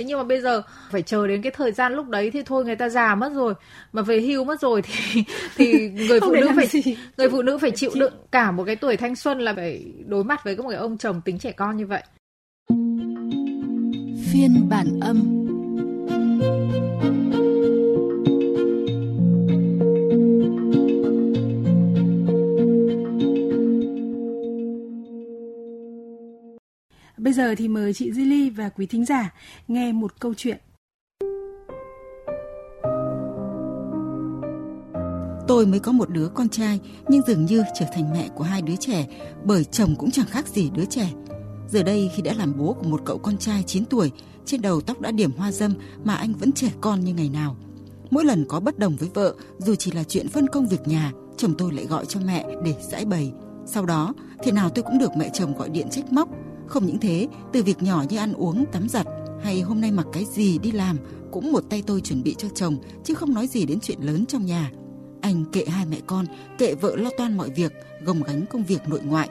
thế 0.00 0.04
nhưng 0.04 0.18
mà 0.18 0.24
bây 0.24 0.40
giờ 0.40 0.62
phải 0.90 1.02
chờ 1.02 1.26
đến 1.26 1.42
cái 1.42 1.52
thời 1.56 1.72
gian 1.72 1.92
lúc 1.92 2.08
đấy 2.08 2.30
thì 2.30 2.42
thôi 2.42 2.64
người 2.64 2.76
ta 2.76 2.88
già 2.88 3.14
mất 3.14 3.32
rồi. 3.34 3.54
Mà 3.92 4.02
về 4.02 4.20
hưu 4.20 4.44
mất 4.44 4.60
rồi 4.60 4.82
thì 4.82 5.24
thì 5.56 5.90
người 6.08 6.20
phụ 6.20 6.32
nữ 6.32 6.48
phải 6.56 6.66
gì. 6.66 6.96
người 7.16 7.30
phụ 7.30 7.42
nữ 7.42 7.58
phải 7.58 7.70
chịu 7.70 7.90
đựng 7.94 8.12
cả 8.32 8.50
một 8.50 8.64
cái 8.64 8.76
tuổi 8.76 8.96
thanh 8.96 9.16
xuân 9.16 9.38
là 9.38 9.54
phải 9.56 9.84
đối 10.06 10.24
mặt 10.24 10.44
với 10.44 10.56
một 10.56 10.68
cái 10.68 10.78
ông 10.78 10.98
chồng 10.98 11.20
tính 11.24 11.38
trẻ 11.38 11.52
con 11.52 11.76
như 11.76 11.86
vậy. 11.86 12.02
Phiên 14.32 14.68
bản 14.68 15.00
âm 15.00 15.40
Bây 27.22 27.32
giờ 27.32 27.54
thì 27.54 27.68
mời 27.68 27.92
chị 27.94 28.10
Zili 28.10 28.54
và 28.56 28.68
quý 28.68 28.86
thính 28.86 29.04
giả 29.04 29.34
nghe 29.68 29.92
một 29.92 30.20
câu 30.20 30.34
chuyện. 30.36 30.58
Tôi 35.48 35.66
mới 35.66 35.80
có 35.80 35.92
một 35.92 36.10
đứa 36.10 36.28
con 36.28 36.48
trai 36.48 36.80
nhưng 37.08 37.22
dường 37.26 37.44
như 37.44 37.62
trở 37.78 37.86
thành 37.92 38.12
mẹ 38.12 38.28
của 38.34 38.44
hai 38.44 38.62
đứa 38.62 38.76
trẻ 38.76 39.06
bởi 39.44 39.64
chồng 39.64 39.94
cũng 39.98 40.10
chẳng 40.10 40.26
khác 40.26 40.48
gì 40.48 40.70
đứa 40.74 40.84
trẻ. 40.84 41.12
Giờ 41.68 41.82
đây 41.82 42.10
khi 42.14 42.22
đã 42.22 42.32
làm 42.32 42.58
bố 42.58 42.72
của 42.72 42.88
một 42.88 43.00
cậu 43.04 43.18
con 43.18 43.36
trai 43.36 43.62
9 43.62 43.84
tuổi, 43.84 44.10
trên 44.44 44.62
đầu 44.62 44.80
tóc 44.80 45.00
đã 45.00 45.10
điểm 45.10 45.32
hoa 45.32 45.52
dâm 45.52 45.74
mà 46.04 46.14
anh 46.14 46.32
vẫn 46.32 46.52
trẻ 46.52 46.72
con 46.80 47.00
như 47.00 47.14
ngày 47.14 47.28
nào. 47.28 47.56
Mỗi 48.10 48.24
lần 48.24 48.44
có 48.48 48.60
bất 48.60 48.78
đồng 48.78 48.96
với 48.96 49.08
vợ, 49.14 49.34
dù 49.58 49.74
chỉ 49.74 49.90
là 49.90 50.04
chuyện 50.04 50.28
phân 50.28 50.48
công 50.48 50.68
việc 50.68 50.88
nhà, 50.88 51.12
chồng 51.36 51.54
tôi 51.58 51.72
lại 51.72 51.86
gọi 51.86 52.06
cho 52.06 52.20
mẹ 52.26 52.46
để 52.64 52.74
giải 52.80 53.04
bày. 53.04 53.32
Sau 53.66 53.86
đó, 53.86 54.14
thế 54.42 54.52
nào 54.52 54.70
tôi 54.70 54.82
cũng 54.82 54.98
được 54.98 55.16
mẹ 55.16 55.30
chồng 55.32 55.54
gọi 55.58 55.68
điện 55.68 55.88
trách 55.90 56.12
móc, 56.12 56.28
không 56.70 56.86
những 56.86 56.98
thế, 56.98 57.28
từ 57.52 57.62
việc 57.62 57.82
nhỏ 57.82 58.04
như 58.08 58.16
ăn 58.16 58.32
uống, 58.32 58.64
tắm 58.72 58.88
giặt 58.88 59.06
hay 59.42 59.60
hôm 59.60 59.80
nay 59.80 59.92
mặc 59.92 60.06
cái 60.12 60.24
gì 60.24 60.58
đi 60.58 60.72
làm 60.72 60.96
cũng 61.30 61.52
một 61.52 61.64
tay 61.70 61.82
tôi 61.86 62.00
chuẩn 62.00 62.22
bị 62.22 62.34
cho 62.38 62.48
chồng 62.48 62.76
chứ 63.04 63.14
không 63.14 63.34
nói 63.34 63.46
gì 63.46 63.66
đến 63.66 63.80
chuyện 63.80 63.98
lớn 64.00 64.26
trong 64.26 64.46
nhà. 64.46 64.70
Anh 65.20 65.44
kệ 65.52 65.64
hai 65.64 65.86
mẹ 65.86 65.98
con, 66.06 66.26
kệ 66.58 66.74
vợ 66.74 66.96
lo 66.96 67.10
toan 67.18 67.36
mọi 67.36 67.50
việc, 67.50 67.72
gồng 68.04 68.22
gánh 68.22 68.46
công 68.46 68.64
việc 68.64 68.88
nội 68.88 69.00
ngoại. 69.04 69.28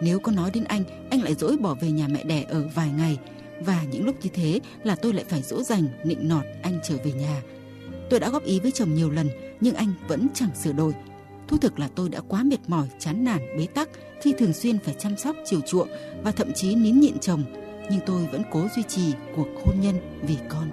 Nếu 0.00 0.18
có 0.20 0.32
nói 0.32 0.50
đến 0.54 0.64
anh, 0.64 0.84
anh 1.10 1.22
lại 1.22 1.34
dỗi 1.34 1.56
bỏ 1.56 1.74
về 1.80 1.90
nhà 1.90 2.08
mẹ 2.08 2.24
đẻ 2.24 2.42
ở 2.42 2.68
vài 2.74 2.90
ngày. 2.90 3.18
Và 3.60 3.84
những 3.92 4.04
lúc 4.04 4.16
như 4.22 4.30
thế 4.34 4.60
là 4.84 4.94
tôi 4.94 5.12
lại 5.12 5.24
phải 5.28 5.42
dỗ 5.42 5.62
dành, 5.62 5.84
nịnh 6.04 6.28
nọt 6.28 6.44
anh 6.62 6.80
trở 6.84 6.94
về 7.04 7.12
nhà. 7.12 7.42
Tôi 8.10 8.20
đã 8.20 8.30
góp 8.30 8.44
ý 8.44 8.60
với 8.60 8.70
chồng 8.72 8.94
nhiều 8.94 9.10
lần, 9.10 9.28
nhưng 9.60 9.74
anh 9.74 9.92
vẫn 10.08 10.26
chẳng 10.34 10.50
sửa 10.62 10.72
đổi. 10.72 10.92
Thú 11.50 11.58
thực 11.58 11.78
là 11.78 11.88
tôi 11.94 12.08
đã 12.08 12.20
quá 12.28 12.42
mệt 12.42 12.68
mỏi, 12.68 12.88
chán 12.98 13.24
nản, 13.24 13.38
bế 13.58 13.66
tắc 13.66 13.88
khi 14.22 14.34
thường 14.38 14.52
xuyên 14.52 14.78
phải 14.78 14.94
chăm 14.98 15.16
sóc, 15.16 15.36
chiều 15.44 15.60
chuộng 15.60 15.88
và 16.22 16.32
thậm 16.32 16.52
chí 16.52 16.74
nín 16.74 17.00
nhịn 17.00 17.18
chồng. 17.18 17.44
Nhưng 17.90 18.00
tôi 18.06 18.28
vẫn 18.32 18.42
cố 18.50 18.66
duy 18.76 18.82
trì 18.82 19.12
cuộc 19.36 19.48
hôn 19.64 19.74
nhân 19.80 19.94
vì 20.22 20.36
con. 20.48 20.70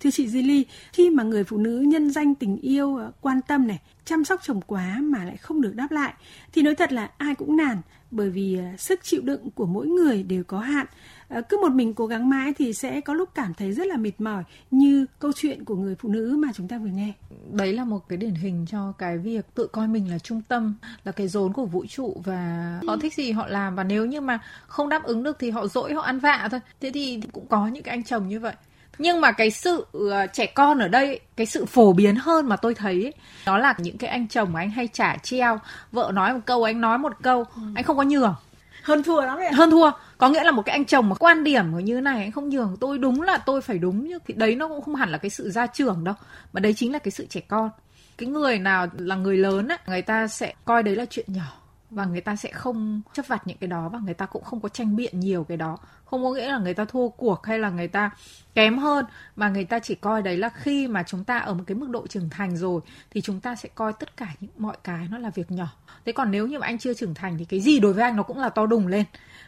Thưa 0.00 0.10
chị 0.10 0.26
Zili, 0.26 0.64
khi 0.92 1.10
mà 1.10 1.22
người 1.22 1.44
phụ 1.44 1.56
nữ 1.56 1.80
nhân 1.80 2.10
danh 2.10 2.34
tình 2.34 2.56
yêu, 2.56 2.96
ờ, 2.96 3.12
quan 3.20 3.40
tâm 3.48 3.66
này, 3.66 3.80
chăm 4.04 4.24
sóc 4.24 4.40
chồng 4.42 4.60
quá 4.66 4.98
mà 5.02 5.24
lại 5.24 5.36
không 5.36 5.60
được 5.60 5.74
đáp 5.74 5.90
lại, 5.90 6.14
thì 6.52 6.62
nói 6.62 6.74
thật 6.74 6.92
là 6.92 7.10
ai 7.18 7.34
cũng 7.34 7.56
nản, 7.56 7.78
bởi 8.12 8.30
vì 8.30 8.58
à, 8.58 8.74
sức 8.78 9.00
chịu 9.02 9.22
đựng 9.22 9.50
của 9.50 9.66
mỗi 9.66 9.86
người 9.86 10.22
đều 10.22 10.44
có 10.44 10.58
hạn. 10.58 10.86
À, 11.28 11.40
cứ 11.40 11.58
một 11.62 11.72
mình 11.72 11.94
cố 11.94 12.06
gắng 12.06 12.28
mãi 12.28 12.52
thì 12.58 12.72
sẽ 12.72 13.00
có 13.00 13.14
lúc 13.14 13.28
cảm 13.34 13.54
thấy 13.54 13.72
rất 13.72 13.86
là 13.86 13.96
mệt 13.96 14.20
mỏi 14.20 14.44
như 14.70 15.06
câu 15.18 15.32
chuyện 15.36 15.64
của 15.64 15.76
người 15.76 15.94
phụ 15.94 16.08
nữ 16.08 16.36
mà 16.38 16.48
chúng 16.54 16.68
ta 16.68 16.78
vừa 16.78 16.90
nghe. 16.90 17.12
Đấy 17.52 17.72
là 17.72 17.84
một 17.84 18.08
cái 18.08 18.16
điển 18.16 18.34
hình 18.34 18.66
cho 18.68 18.92
cái 18.98 19.18
việc 19.18 19.46
tự 19.54 19.66
coi 19.66 19.88
mình 19.88 20.10
là 20.10 20.18
trung 20.18 20.42
tâm, 20.48 20.74
là 21.04 21.12
cái 21.12 21.28
rốn 21.28 21.52
của 21.52 21.66
vũ 21.66 21.86
trụ 21.86 22.20
và 22.24 22.80
họ 22.86 22.96
thích 22.96 23.14
gì 23.14 23.32
họ 23.32 23.46
làm. 23.46 23.76
Và 23.76 23.84
nếu 23.84 24.06
như 24.06 24.20
mà 24.20 24.38
không 24.66 24.88
đáp 24.88 25.02
ứng 25.02 25.22
được 25.22 25.36
thì 25.38 25.50
họ 25.50 25.66
dỗi 25.66 25.94
họ 25.94 26.02
ăn 26.02 26.18
vạ 26.18 26.48
thôi. 26.50 26.60
Thế 26.80 26.90
thì 26.94 27.20
cũng 27.32 27.46
có 27.46 27.66
những 27.66 27.82
cái 27.82 27.94
anh 27.94 28.04
chồng 28.04 28.28
như 28.28 28.40
vậy 28.40 28.54
nhưng 29.02 29.20
mà 29.20 29.32
cái 29.32 29.50
sự 29.50 29.86
uh, 29.96 30.12
trẻ 30.32 30.46
con 30.46 30.78
ở 30.78 30.88
đây 30.88 31.20
cái 31.36 31.46
sự 31.46 31.64
phổ 31.64 31.92
biến 31.92 32.16
hơn 32.16 32.48
mà 32.48 32.56
tôi 32.56 32.74
thấy 32.74 33.02
ấy, 33.02 33.12
đó 33.46 33.58
là 33.58 33.74
những 33.78 33.98
cái 33.98 34.10
anh 34.10 34.28
chồng 34.28 34.56
anh 34.56 34.70
hay 34.70 34.88
trả 34.92 35.16
treo. 35.16 35.58
Vợ 35.92 36.10
nói 36.14 36.34
một 36.34 36.40
câu 36.46 36.64
anh 36.64 36.80
nói 36.80 36.98
một 36.98 37.12
câu 37.22 37.44
ừ. 37.56 37.62
anh 37.74 37.84
không 37.84 37.96
có 37.96 38.02
nhường. 38.02 38.34
Hơn 38.82 39.02
thua 39.02 39.20
lắm 39.20 39.38
đấy 39.38 39.52
hơn 39.52 39.70
thua. 39.70 39.90
Có 40.18 40.28
nghĩa 40.28 40.44
là 40.44 40.50
một 40.50 40.62
cái 40.62 40.72
anh 40.72 40.84
chồng 40.84 41.08
mà 41.08 41.14
quan 41.14 41.44
điểm 41.44 41.84
như 41.84 42.00
này 42.00 42.18
anh 42.18 42.32
không 42.32 42.48
nhường. 42.48 42.76
Tôi 42.80 42.98
đúng 42.98 43.22
là 43.22 43.38
tôi 43.38 43.60
phải 43.60 43.78
đúng 43.78 44.08
nhưng 44.08 44.18
thì 44.26 44.34
đấy 44.34 44.54
nó 44.56 44.68
cũng 44.68 44.82
không 44.82 44.94
hẳn 44.94 45.08
là 45.08 45.18
cái 45.18 45.30
sự 45.30 45.50
gia 45.50 45.66
trưởng 45.66 46.04
đâu 46.04 46.14
mà 46.52 46.60
đấy 46.60 46.74
chính 46.76 46.92
là 46.92 46.98
cái 46.98 47.10
sự 47.10 47.26
trẻ 47.26 47.40
con. 47.48 47.70
Cái 48.18 48.28
người 48.28 48.58
nào 48.58 48.86
là 48.98 49.16
người 49.16 49.36
lớn 49.36 49.68
á 49.68 49.78
người 49.86 50.02
ta 50.02 50.28
sẽ 50.28 50.54
coi 50.64 50.82
đấy 50.82 50.96
là 50.96 51.04
chuyện 51.10 51.26
nhỏ 51.28 51.62
và 51.90 52.04
người 52.04 52.20
ta 52.20 52.36
sẽ 52.36 52.52
không 52.52 53.02
chấp 53.12 53.28
vặt 53.28 53.46
những 53.46 53.56
cái 53.60 53.68
đó 53.68 53.88
và 53.92 53.98
người 54.04 54.14
ta 54.14 54.26
cũng 54.26 54.44
không 54.44 54.60
có 54.60 54.68
tranh 54.68 54.96
biện 54.96 55.20
nhiều 55.20 55.44
cái 55.44 55.56
đó. 55.56 55.78
Không 56.04 56.24
có 56.24 56.30
nghĩa 56.30 56.48
là 56.48 56.58
người 56.58 56.74
ta 56.74 56.84
thua 56.84 57.08
cuộc 57.08 57.46
hay 57.46 57.58
là 57.58 57.70
người 57.70 57.88
ta 57.88 58.10
kém 58.54 58.78
hơn. 58.78 59.04
Mà 59.36 59.48
người 59.48 59.64
ta 59.64 59.78
chỉ 59.78 59.94
coi 59.94 60.22
đấy 60.22 60.36
là 60.36 60.48
khi 60.48 60.88
mà 60.88 61.02
chúng 61.02 61.24
ta 61.24 61.38
ở 61.38 61.54
một 61.54 61.64
cái 61.66 61.74
mức 61.74 61.90
độ 61.90 62.06
trưởng 62.06 62.30
thành 62.30 62.56
rồi 62.56 62.80
thì 63.10 63.20
chúng 63.20 63.40
ta 63.40 63.54
sẽ 63.56 63.68
coi 63.74 63.92
tất 63.92 64.16
cả 64.16 64.26
những 64.40 64.50
mọi 64.56 64.76
cái 64.84 65.08
nó 65.10 65.18
là 65.18 65.30
việc 65.30 65.50
nhỏ. 65.50 65.68
Thế 66.06 66.12
còn 66.12 66.30
nếu 66.30 66.46
như 66.46 66.58
mà 66.58 66.66
anh 66.66 66.78
chưa 66.78 66.94
trưởng 66.94 67.14
thành 67.14 67.38
thì 67.38 67.44
cái 67.44 67.60
gì 67.60 67.78
đối 67.78 67.92
với 67.92 68.02
anh 68.04 68.16
nó 68.16 68.22
cũng 68.22 68.38
là 68.38 68.48
to 68.48 68.66
đùng 68.66 68.86
lên. 68.86 69.04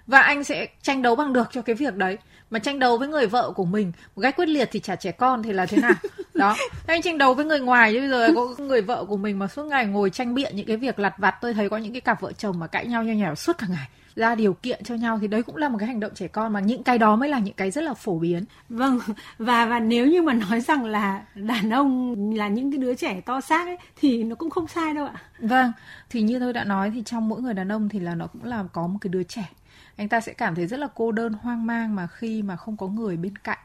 Và 0.07 0.21
anh 0.21 0.45
sẽ 0.45 0.67
tranh 0.83 1.03
đấu 1.03 1.17
bằng 1.17 1.33
được 1.33 1.49
cho 1.53 1.63
cái 1.63 1.75
việc 1.75 1.97
đấy. 1.97 2.19
Mà 2.51 2.59
tranh 2.59 2.79
đấu 2.79 2.99
với 2.99 3.09
người 3.09 3.27
vợ 3.27 3.53
của 3.57 3.65
mình 3.65 3.93
một 4.17 4.23
cách 4.23 4.37
quyết 4.37 4.49
liệt 4.49 4.69
thì 4.73 4.81
chả 4.81 4.97
trẻ 4.97 5.13
con 5.13 5.43
thì 5.43 5.53
là 5.53 5.67
thế 5.67 5.77
nào? 5.77 5.95
Đó. 6.35 6.57
Anh 6.87 7.03
tranh 7.03 7.19
đấu 7.19 7.35
với 7.35 7.45
người 7.45 7.61
ngoài 7.61 7.93
chứ 7.93 8.01
bây 8.01 8.09
giờ 8.09 8.29
có 8.35 8.65
người 8.65 8.83
vợ 8.83 9.05
của 9.05 9.17
mình 9.17 9.39
mà 9.39 9.49
suốt 9.49 9.65
ngày 9.65 9.87
ngồi 9.87 10.11
tranh 10.11 10.35
biện 10.35 10.57
những 10.57 10.67
cái 10.67 10.77
việc 10.77 10.99
lặt 10.99 11.15
vặt. 11.19 11.35
Tôi 11.41 11.55
thấy 11.55 11.69
có 11.69 11.77
những 11.77 11.93
cái 11.93 12.01
cặp 12.01 12.21
vợ 12.21 12.33
chồng 12.33 12.59
mà 12.59 12.67
cãi 12.67 12.87
nhau 12.87 13.05
nhau 13.05 13.15
nhẻo 13.15 13.35
suốt 13.35 13.59
cả 13.59 13.67
ngày 13.71 13.89
ra 14.17 14.35
điều 14.35 14.55
kiện 14.55 14.85
cho 14.85 14.95
nhau 14.95 15.19
thì 15.21 15.27
đấy 15.29 15.43
cũng 15.43 15.57
là 15.57 15.69
một 15.69 15.79
cái 15.79 15.89
hành 15.89 16.01
động 16.01 16.13
trẻ 16.15 16.29
con 16.29 16.53
mà 16.53 16.61
những 16.61 16.83
cái 16.83 16.99
đó 16.99 17.17
mới 17.17 17.29
là 17.29 17.39
những 17.39 17.55
cái 17.55 17.71
rất 17.71 17.85
là 17.85 17.95
phổ 17.95 18.19
biến. 18.19 18.45
Vâng 18.69 18.99
và 19.39 19.67
và 19.67 19.81
nếu 19.81 20.07
như 20.07 20.23
mà 20.23 20.33
nói 20.33 20.61
rằng 20.61 20.85
là 20.85 21.23
đàn 21.35 21.71
ông 21.71 22.15
là 22.35 22.49
những 22.49 22.73
cái 22.73 22.79
đứa 22.79 22.95
trẻ 22.95 23.21
to 23.21 23.41
xác 23.41 23.67
ấy 23.67 23.79
thì 23.97 24.25
nó 24.25 24.35
cũng 24.35 24.51
không 24.51 24.69
sai 24.69 24.95
đâu 24.95 25.07
ạ. 25.07 25.15
Vâng 25.39 25.73
thì 26.11 26.23
như 26.23 26.39
tôi 26.39 26.53
đã 26.53 26.65
nói 26.65 26.91
thì 26.95 27.03
trong 27.03 27.29
mỗi 27.29 27.43
người 27.43 27.55
đàn 27.55 27.73
ông 27.73 27.89
thì 27.89 28.01
là 28.01 28.15
nó 28.15 28.27
cũng 28.27 28.45
là 28.45 28.65
có 28.73 28.87
một 28.87 28.99
cái 29.01 29.09
đứa 29.09 29.23
trẻ. 29.23 29.51
Anh 29.97 30.09
ta 30.09 30.21
sẽ 30.21 30.33
cảm 30.33 30.55
thấy 30.55 30.67
rất 30.67 30.81
là 30.81 30.89
cô 30.95 31.13
đơn 31.13 31.33
hoang 31.33 31.67
mang 31.67 31.95
mà 31.95 32.07
khi 32.07 32.43
mà 32.43 32.57
không 32.57 32.77
có 32.77 32.87
người 32.87 33.17
bên 33.17 33.39
cạnh. 33.39 33.59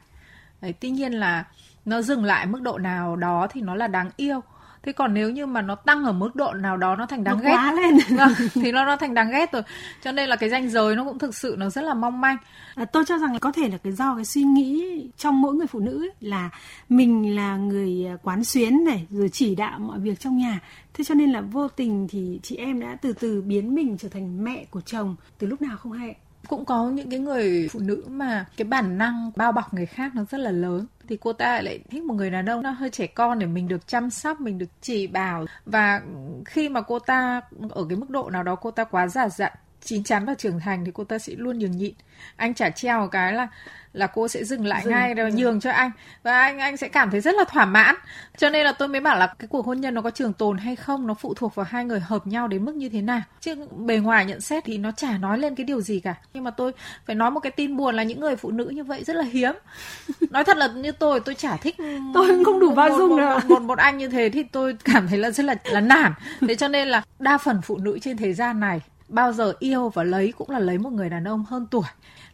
Đấy 0.60 0.74
tuy 0.80 0.90
nhiên 0.90 1.12
là 1.12 1.44
nó 1.84 2.02
dừng 2.02 2.24
lại 2.24 2.46
mức 2.46 2.62
độ 2.62 2.78
nào 2.78 3.16
đó 3.16 3.46
thì 3.50 3.60
nó 3.60 3.74
là 3.74 3.86
đáng 3.86 4.10
yêu 4.16 4.40
thế 4.82 4.92
còn 4.92 5.14
nếu 5.14 5.30
như 5.30 5.46
mà 5.46 5.62
nó 5.62 5.74
tăng 5.74 6.04
ở 6.04 6.12
mức 6.12 6.36
độ 6.36 6.52
nào 6.52 6.76
đó 6.76 6.96
nó 6.96 7.06
thành 7.06 7.24
đáng 7.24 7.36
nó 7.36 7.42
ghét 7.42 7.52
quá 7.52 7.72
lên. 7.72 7.94
Vâng, 8.18 8.32
thì 8.54 8.72
nó 8.72 8.84
nó 8.84 8.96
thành 8.96 9.14
đáng 9.14 9.30
ghét 9.30 9.52
rồi. 9.52 9.62
Cho 10.02 10.12
nên 10.12 10.28
là 10.28 10.36
cái 10.36 10.50
ranh 10.50 10.70
giới 10.70 10.96
nó 10.96 11.04
cũng 11.04 11.18
thực 11.18 11.34
sự 11.34 11.54
nó 11.58 11.70
rất 11.70 11.84
là 11.84 11.94
mong 11.94 12.20
manh. 12.20 12.36
À, 12.74 12.84
tôi 12.84 13.04
cho 13.06 13.18
rằng 13.18 13.32
là 13.32 13.38
có 13.38 13.52
thể 13.52 13.68
là 13.68 13.78
cái 13.78 13.92
do 13.92 14.14
cái 14.14 14.24
suy 14.24 14.42
nghĩ 14.42 15.00
trong 15.16 15.42
mỗi 15.42 15.54
người 15.54 15.66
phụ 15.66 15.80
nữ 15.80 16.02
ấy, 16.02 16.10
là 16.20 16.50
mình 16.88 17.36
là 17.36 17.56
người 17.56 18.06
à, 18.06 18.16
quán 18.22 18.44
xuyến 18.44 18.84
này 18.84 19.06
rồi 19.10 19.28
chỉ 19.28 19.54
đạo 19.54 19.78
mọi 19.78 19.98
việc 19.98 20.20
trong 20.20 20.38
nhà. 20.38 20.60
Thế 20.94 21.04
cho 21.04 21.14
nên 21.14 21.30
là 21.30 21.40
vô 21.40 21.68
tình 21.68 22.08
thì 22.10 22.40
chị 22.42 22.56
em 22.56 22.80
đã 22.80 22.96
từ 23.02 23.12
từ 23.12 23.42
biến 23.42 23.74
mình 23.74 23.96
trở 23.98 24.08
thành 24.08 24.44
mẹ 24.44 24.64
của 24.70 24.80
chồng. 24.80 25.16
Từ 25.38 25.46
lúc 25.46 25.62
nào 25.62 25.76
không 25.76 25.92
hay 25.92 26.14
cũng 26.48 26.64
có 26.64 26.88
những 26.90 27.10
cái 27.10 27.18
người 27.18 27.68
phụ 27.72 27.80
nữ 27.80 28.04
mà 28.08 28.46
cái 28.56 28.64
bản 28.64 28.98
năng 28.98 29.30
bao 29.36 29.52
bọc 29.52 29.74
người 29.74 29.86
khác 29.86 30.14
nó 30.14 30.24
rất 30.30 30.38
là 30.38 30.50
lớn. 30.50 30.86
Thì 31.08 31.18
cô 31.20 31.32
ta 31.32 31.60
lại 31.60 31.80
thích 31.90 32.02
một 32.02 32.14
người 32.14 32.30
đàn 32.30 32.46
ông 32.46 32.62
nó 32.62 32.70
hơi 32.70 32.90
trẻ 32.90 33.06
con 33.06 33.38
để 33.38 33.46
mình 33.46 33.68
được 33.68 33.86
chăm 33.86 34.10
sóc, 34.10 34.40
mình 34.40 34.58
được 34.58 34.70
chỉ 34.80 35.06
bảo. 35.06 35.46
Và 35.66 36.00
khi 36.44 36.68
mà 36.68 36.80
cô 36.80 36.98
ta 36.98 37.40
ở 37.70 37.86
cái 37.88 37.96
mức 37.96 38.10
độ 38.10 38.30
nào 38.30 38.42
đó 38.42 38.54
cô 38.54 38.70
ta 38.70 38.84
quá 38.84 39.08
giả 39.08 39.28
dặn, 39.28 39.52
chín 39.80 40.04
chắn 40.04 40.24
và 40.24 40.34
trưởng 40.34 40.60
thành 40.60 40.84
thì 40.84 40.90
cô 40.94 41.04
ta 41.04 41.18
sẽ 41.18 41.32
luôn 41.36 41.58
nhường 41.58 41.76
nhịn. 41.76 41.94
Anh 42.36 42.54
chả 42.54 42.70
treo 42.70 43.08
cái 43.08 43.32
là 43.32 43.48
là 43.92 44.06
cô 44.06 44.28
sẽ 44.28 44.44
dừng 44.44 44.66
lại 44.66 44.82
dừng, 44.84 44.92
ngay 44.92 45.14
rồi 45.14 45.32
nhường 45.32 45.60
cho 45.60 45.70
anh. 45.70 45.90
Và 46.22 46.40
anh 46.40 46.58
anh 46.58 46.76
sẽ 46.76 46.88
cảm 46.88 47.10
thấy 47.10 47.20
rất 47.20 47.34
là 47.34 47.44
thỏa 47.44 47.64
mãn. 47.64 47.94
Cho 48.38 48.50
nên 48.50 48.64
là 48.64 48.72
tôi 48.72 48.88
mới 48.88 49.00
bảo 49.00 49.18
là 49.18 49.26
cái 49.38 49.48
cuộc 49.48 49.66
hôn 49.66 49.80
nhân 49.80 49.94
nó 49.94 50.02
có 50.02 50.10
trường 50.10 50.32
tồn 50.32 50.58
hay 50.58 50.76
không 50.76 51.06
nó 51.06 51.14
phụ 51.14 51.34
thuộc 51.34 51.54
vào 51.54 51.66
hai 51.70 51.84
người 51.84 52.00
hợp 52.00 52.26
nhau 52.26 52.48
đến 52.48 52.64
mức 52.64 52.74
như 52.74 52.88
thế 52.88 53.02
nào. 53.02 53.22
Chứ 53.40 53.54
bề 53.76 53.96
ngoài 53.96 54.26
nhận 54.26 54.40
xét 54.40 54.64
thì 54.64 54.78
nó 54.78 54.90
chả 54.92 55.18
nói 55.18 55.38
lên 55.38 55.54
cái 55.54 55.64
điều 55.64 55.80
gì 55.80 56.00
cả. 56.00 56.14
Nhưng 56.34 56.44
mà 56.44 56.50
tôi 56.50 56.72
phải 57.06 57.16
nói 57.16 57.30
một 57.30 57.40
cái 57.40 57.52
tin 57.52 57.76
buồn 57.76 57.94
là 57.94 58.02
những 58.02 58.20
người 58.20 58.36
phụ 58.36 58.50
nữ 58.50 58.64
như 58.64 58.84
vậy 58.84 59.04
rất 59.04 59.16
là 59.16 59.24
hiếm. 59.24 59.52
Nói 60.30 60.44
thật 60.44 60.56
là 60.56 60.68
như 60.68 60.92
tôi 60.92 61.20
tôi 61.20 61.34
chả 61.34 61.56
thích 61.56 61.76
tôi 62.14 62.28
cũng 62.28 62.44
không 62.44 62.60
đủ 62.60 62.74
bao 62.74 62.98
dung 62.98 63.08
một, 63.08 63.16
một, 63.16 63.44
một, 63.48 63.62
một 63.62 63.78
anh 63.78 63.98
như 63.98 64.08
thế 64.08 64.30
thì 64.30 64.42
tôi 64.42 64.76
cảm 64.84 65.08
thấy 65.08 65.18
là 65.18 65.30
rất 65.30 65.46
là 65.46 65.54
là 65.64 65.80
nản. 65.80 66.12
Thế 66.40 66.54
cho 66.54 66.68
nên 66.68 66.88
là 66.88 67.02
đa 67.18 67.38
phần 67.38 67.60
phụ 67.62 67.78
nữ 67.78 67.98
trên 68.02 68.16
thế 68.16 68.32
gian 68.32 68.60
này 68.60 68.80
bao 69.10 69.32
giờ 69.32 69.52
yêu 69.58 69.88
và 69.88 70.02
lấy 70.04 70.32
cũng 70.32 70.50
là 70.50 70.58
lấy 70.58 70.78
một 70.78 70.90
người 70.90 71.10
đàn 71.10 71.24
ông 71.24 71.44
hơn 71.44 71.66
tuổi 71.70 71.84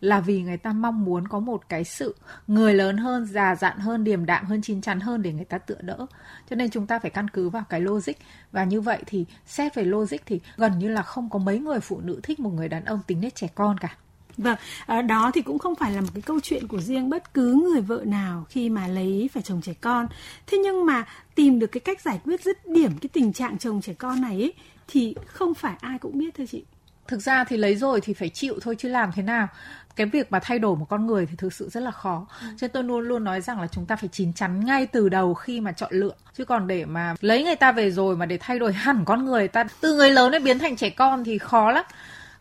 là 0.01 0.21
vì 0.21 0.43
người 0.43 0.57
ta 0.57 0.73
mong 0.73 1.05
muốn 1.05 1.29
có 1.29 1.41
một 1.41 1.69
cái 1.69 1.85
sự 1.85 2.15
người 2.47 2.75
lớn 2.75 2.97
hơn, 2.97 3.27
già 3.27 3.55
dặn 3.55 3.79
hơn, 3.79 4.05
điềm 4.05 4.27
đạm 4.27 4.45
hơn, 4.45 4.63
chín 4.63 4.81
chắn 4.81 5.01
hơn 5.01 5.23
để 5.23 5.33
người 5.33 5.45
ta 5.45 5.59
tựa 5.59 5.79
đỡ. 5.81 6.07
Cho 6.51 6.57
nên 6.57 6.71
chúng 6.71 6.87
ta 6.87 6.99
phải 6.99 7.11
căn 7.11 7.31
cứ 7.31 7.49
vào 7.49 7.65
cái 7.69 7.81
logic 7.81 8.13
và 8.53 8.65
như 8.65 8.81
vậy 8.81 9.03
thì 9.07 9.25
xét 9.47 9.75
về 9.75 9.85
logic 9.85 10.19
thì 10.27 10.41
gần 10.57 10.79
như 10.79 10.89
là 10.89 11.03
không 11.03 11.31
có 11.31 11.39
mấy 11.39 11.59
người 11.59 11.81
phụ 11.81 12.01
nữ 12.01 12.21
thích 12.23 12.41
một 12.41 12.51
người 12.51 12.69
đàn 12.69 12.85
ông 12.85 13.01
tính 13.07 13.21
nết 13.21 13.35
trẻ 13.35 13.49
con 13.55 13.79
cả. 13.79 13.97
Vâng, 14.39 14.57
à, 14.87 15.03
đó 15.03 15.31
thì 15.35 15.43
cũng 15.43 15.59
không 15.59 15.75
phải 15.75 15.93
là 15.93 16.01
một 16.01 16.09
cái 16.15 16.23
câu 16.23 16.41
chuyện 16.43 16.69
của 16.69 16.81
riêng 16.81 17.11
bất 17.11 17.35
cứ 17.35 17.69
người 17.73 17.81
vợ 17.81 18.03
nào 18.07 18.47
khi 18.49 18.71
mà 18.71 18.89
lấy 18.89 19.31
phải 19.33 19.43
chồng 19.43 19.63
trẻ 19.63 19.75
con. 19.81 20.07
Thế 20.47 20.59
nhưng 20.59 20.87
mà 20.87 21.05
tìm 21.35 21.59
được 21.59 21.67
cái 21.67 21.81
cách 21.81 22.01
giải 22.01 22.21
quyết 22.25 22.43
dứt 22.43 22.67
điểm 22.67 22.91
cái 23.01 23.09
tình 23.13 23.33
trạng 23.33 23.59
chồng 23.59 23.81
trẻ 23.81 23.95
con 23.95 24.21
này 24.21 24.41
ấy, 24.43 24.55
thì 24.89 25.15
không 25.27 25.55
phải 25.55 25.75
ai 25.81 25.99
cũng 25.99 26.19
biết 26.19 26.35
thưa 26.35 26.47
chị. 26.47 26.65
Thực 27.09 27.21
ra 27.21 27.45
thì 27.45 27.57
lấy 27.57 27.77
rồi 27.77 28.01
thì 28.01 28.15
phải 28.15 28.29
chịu 28.29 28.59
thôi 28.63 28.77
chứ 28.79 28.89
làm 28.89 29.13
thế 29.13 29.23
nào? 29.23 29.49
Cái 29.97 30.07
việc 30.07 30.33
mà 30.33 30.39
thay 30.43 30.59
đổi 30.59 30.77
một 30.77 30.87
con 30.89 31.07
người 31.07 31.27
thì 31.27 31.37
thực 31.39 31.53
sự 31.53 31.69
rất 31.69 31.83
là 31.83 31.91
khó. 31.91 32.27
Ừ. 32.41 32.47
cho 32.57 32.67
nên 32.67 32.71
tôi 32.73 32.85
luôn 32.85 33.09
luôn 33.09 33.25
nói 33.25 33.41
rằng 33.41 33.61
là 33.61 33.67
chúng 33.67 33.87
ta 33.87 33.97
phải 33.97 34.09
chín 34.13 34.33
chắn 34.33 34.65
ngay 34.65 34.87
từ 34.87 35.09
đầu 35.09 35.35
khi 35.35 35.61
mà 35.61 35.73
chọn 35.73 35.91
lựa. 35.93 36.13
Chứ 36.35 36.45
còn 36.45 36.67
để 36.67 36.85
mà 36.85 37.15
lấy 37.21 37.45
người 37.45 37.57
ta 37.57 37.73
về 37.73 37.91
rồi 37.91 38.17
mà 38.17 38.27
để 38.27 38.39
thay 38.41 38.59
đổi 38.59 38.73
hẳn 38.73 39.05
con 39.05 39.25
người 39.25 39.49
ta 39.49 39.65
từ 39.81 39.95
người 39.95 40.11
lớn 40.11 40.35
ấy 40.35 40.41
biến 40.41 40.59
thành 40.59 40.77
trẻ 40.77 40.91
con 40.91 41.25
thì 41.25 41.39
khó 41.39 41.71
lắm. 41.71 41.85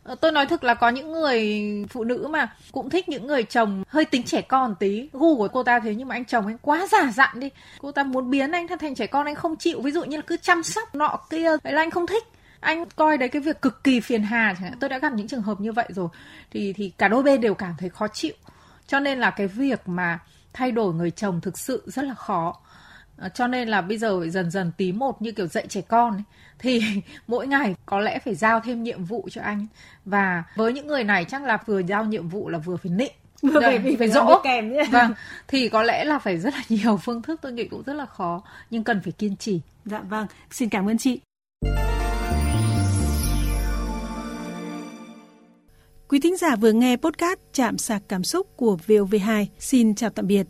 Ờ, 0.04 0.16
tôi 0.16 0.32
nói 0.32 0.46
thực 0.46 0.64
là 0.64 0.74
có 0.74 0.90
những 0.90 1.12
người 1.12 1.64
phụ 1.90 2.04
nữ 2.04 2.28
mà 2.30 2.54
cũng 2.72 2.90
thích 2.90 3.10
những 3.10 3.28
người 3.28 3.44
chồng 3.44 3.84
hơi 3.88 4.06
tính 4.06 4.24
trẻ 4.24 4.42
con 4.42 4.76
tí. 4.80 5.10
Gu 5.14 5.38
của 5.38 5.48
cô 5.48 5.64
ta 5.64 5.80
thế 5.80 5.96
nhưng 5.96 6.08
mà 6.08 6.16
anh 6.16 6.26
chồng 6.26 6.48
anh 6.48 6.58
quá 6.58 6.88
giả 6.92 7.12
dặn 7.16 7.40
đi. 7.40 7.50
Cô 7.80 7.92
ta 7.92 8.04
muốn 8.04 8.30
biến 8.30 8.52
anh 8.52 8.68
thành 8.68 8.96
trẻ 8.96 9.08
con 9.08 9.26
anh 9.26 9.36
không 9.36 9.56
chịu. 9.56 9.82
Ví 9.82 9.92
dụ 9.92 10.04
như 10.04 10.18
là 10.18 10.24
cứ 10.28 10.38
chăm 10.38 10.64
sóc 10.64 10.96
nọ 10.96 11.20
kia 11.30 11.50
đấy 11.64 11.74
là 11.74 11.82
anh 11.82 11.92
không 11.92 12.08
thích 12.08 12.24
anh 12.66 12.86
coi 12.96 13.18
đấy 13.18 13.30
cái 13.30 13.42
việc 13.42 13.62
cực 13.62 13.84
kỳ 13.84 14.00
phiền 14.00 14.24
hà 14.24 14.54
chẳng 14.54 14.70
hạn. 14.70 14.80
Tôi 14.80 14.90
đã 14.90 15.00
gặp 15.00 15.14
những 15.14 15.28
trường 15.28 15.42
hợp 15.42 15.62
như 15.62 15.72
vậy 15.72 15.86
rồi. 15.90 16.08
Thì 16.52 16.74
thì 16.74 16.92
cả 16.98 17.08
đôi 17.08 17.24
bên 17.24 17.42
đều 17.42 17.54
cảm 17.54 17.76
thấy 17.78 17.90
khó 17.90 18.08
chịu. 18.08 18.34
Cho 18.88 19.00
nên 19.00 19.20
là 19.20 19.32
cái 19.32 19.48
việc 19.48 19.88
mà 19.88 20.20
thay 20.54 20.72
đổi 20.72 20.94
người 20.94 21.12
chồng 21.12 21.42
thực 21.42 21.58
sự 21.58 21.84
rất 21.86 22.06
là 22.06 22.14
khó. 22.14 22.56
Ờ, 23.18 23.30
cho 23.30 23.48
nên 23.48 23.68
là 23.68 23.82
bây 23.82 23.98
giờ 23.98 24.22
dần 24.30 24.52
dần 24.52 24.72
tí 24.78 24.92
một 24.92 25.22
như 25.22 25.32
kiểu 25.32 25.48
dạy 25.48 25.68
trẻ 25.68 25.82
con 25.82 26.14
ấy, 26.14 26.24
thì 26.60 26.82
mỗi 27.28 27.48
ngày 27.48 27.76
có 27.86 28.00
lẽ 28.00 28.20
phải 28.20 28.36
giao 28.36 28.60
thêm 28.60 28.84
nhiệm 28.84 29.04
vụ 29.04 29.28
cho 29.32 29.42
anh. 29.42 29.68
Và 30.06 30.44
với 30.56 30.74
những 30.74 30.88
người 30.88 31.04
này 31.04 31.26
chắc 31.26 31.44
là 31.44 31.58
vừa 31.66 31.80
giao 31.80 32.06
nhiệm 32.06 32.30
vụ 32.30 32.50
là 32.50 32.58
vừa 32.58 32.78
phải 32.78 32.92
nịnh. 32.92 33.12
Vừa 33.42 33.62
phải, 33.62 33.80
phải, 33.80 33.96
phải 34.00 34.10
dỗ. 34.10 34.42
kèm 34.44 34.74
vâng 34.92 35.14
thì 35.48 35.70
có 35.70 35.84
lẽ 35.84 36.04
là 36.04 36.20
phải 36.20 36.38
rất 36.38 36.54
là 36.54 36.62
nhiều 36.70 36.98
phương 36.98 37.22
thức 37.22 37.40
tôi 37.42 37.52
nghĩ 37.52 37.68
cũng 37.68 37.84
rất 37.84 37.94
là 37.94 38.06
khó 38.06 38.44
nhưng 38.70 38.84
cần 38.84 39.02
phải 39.02 39.12
kiên 39.12 39.36
trì. 39.36 39.62
Dạ 39.86 40.00
vâng 40.00 40.28
xin 40.52 40.70
cảm 40.70 40.90
ơn 40.90 40.98
chị 40.98 41.20
Quý 46.10 46.20
thính 46.20 46.38
giả 46.38 46.56
vừa 46.56 46.72
nghe 46.72 46.98
podcast 46.98 47.40
Chạm 47.54 47.78
sạc 47.78 48.02
cảm 48.08 48.24
xúc 48.24 48.48
của 48.56 48.78
VOV2. 48.88 49.46
Xin 49.60 49.96
chào 49.96 50.10
tạm 50.10 50.28
biệt. 50.28 50.48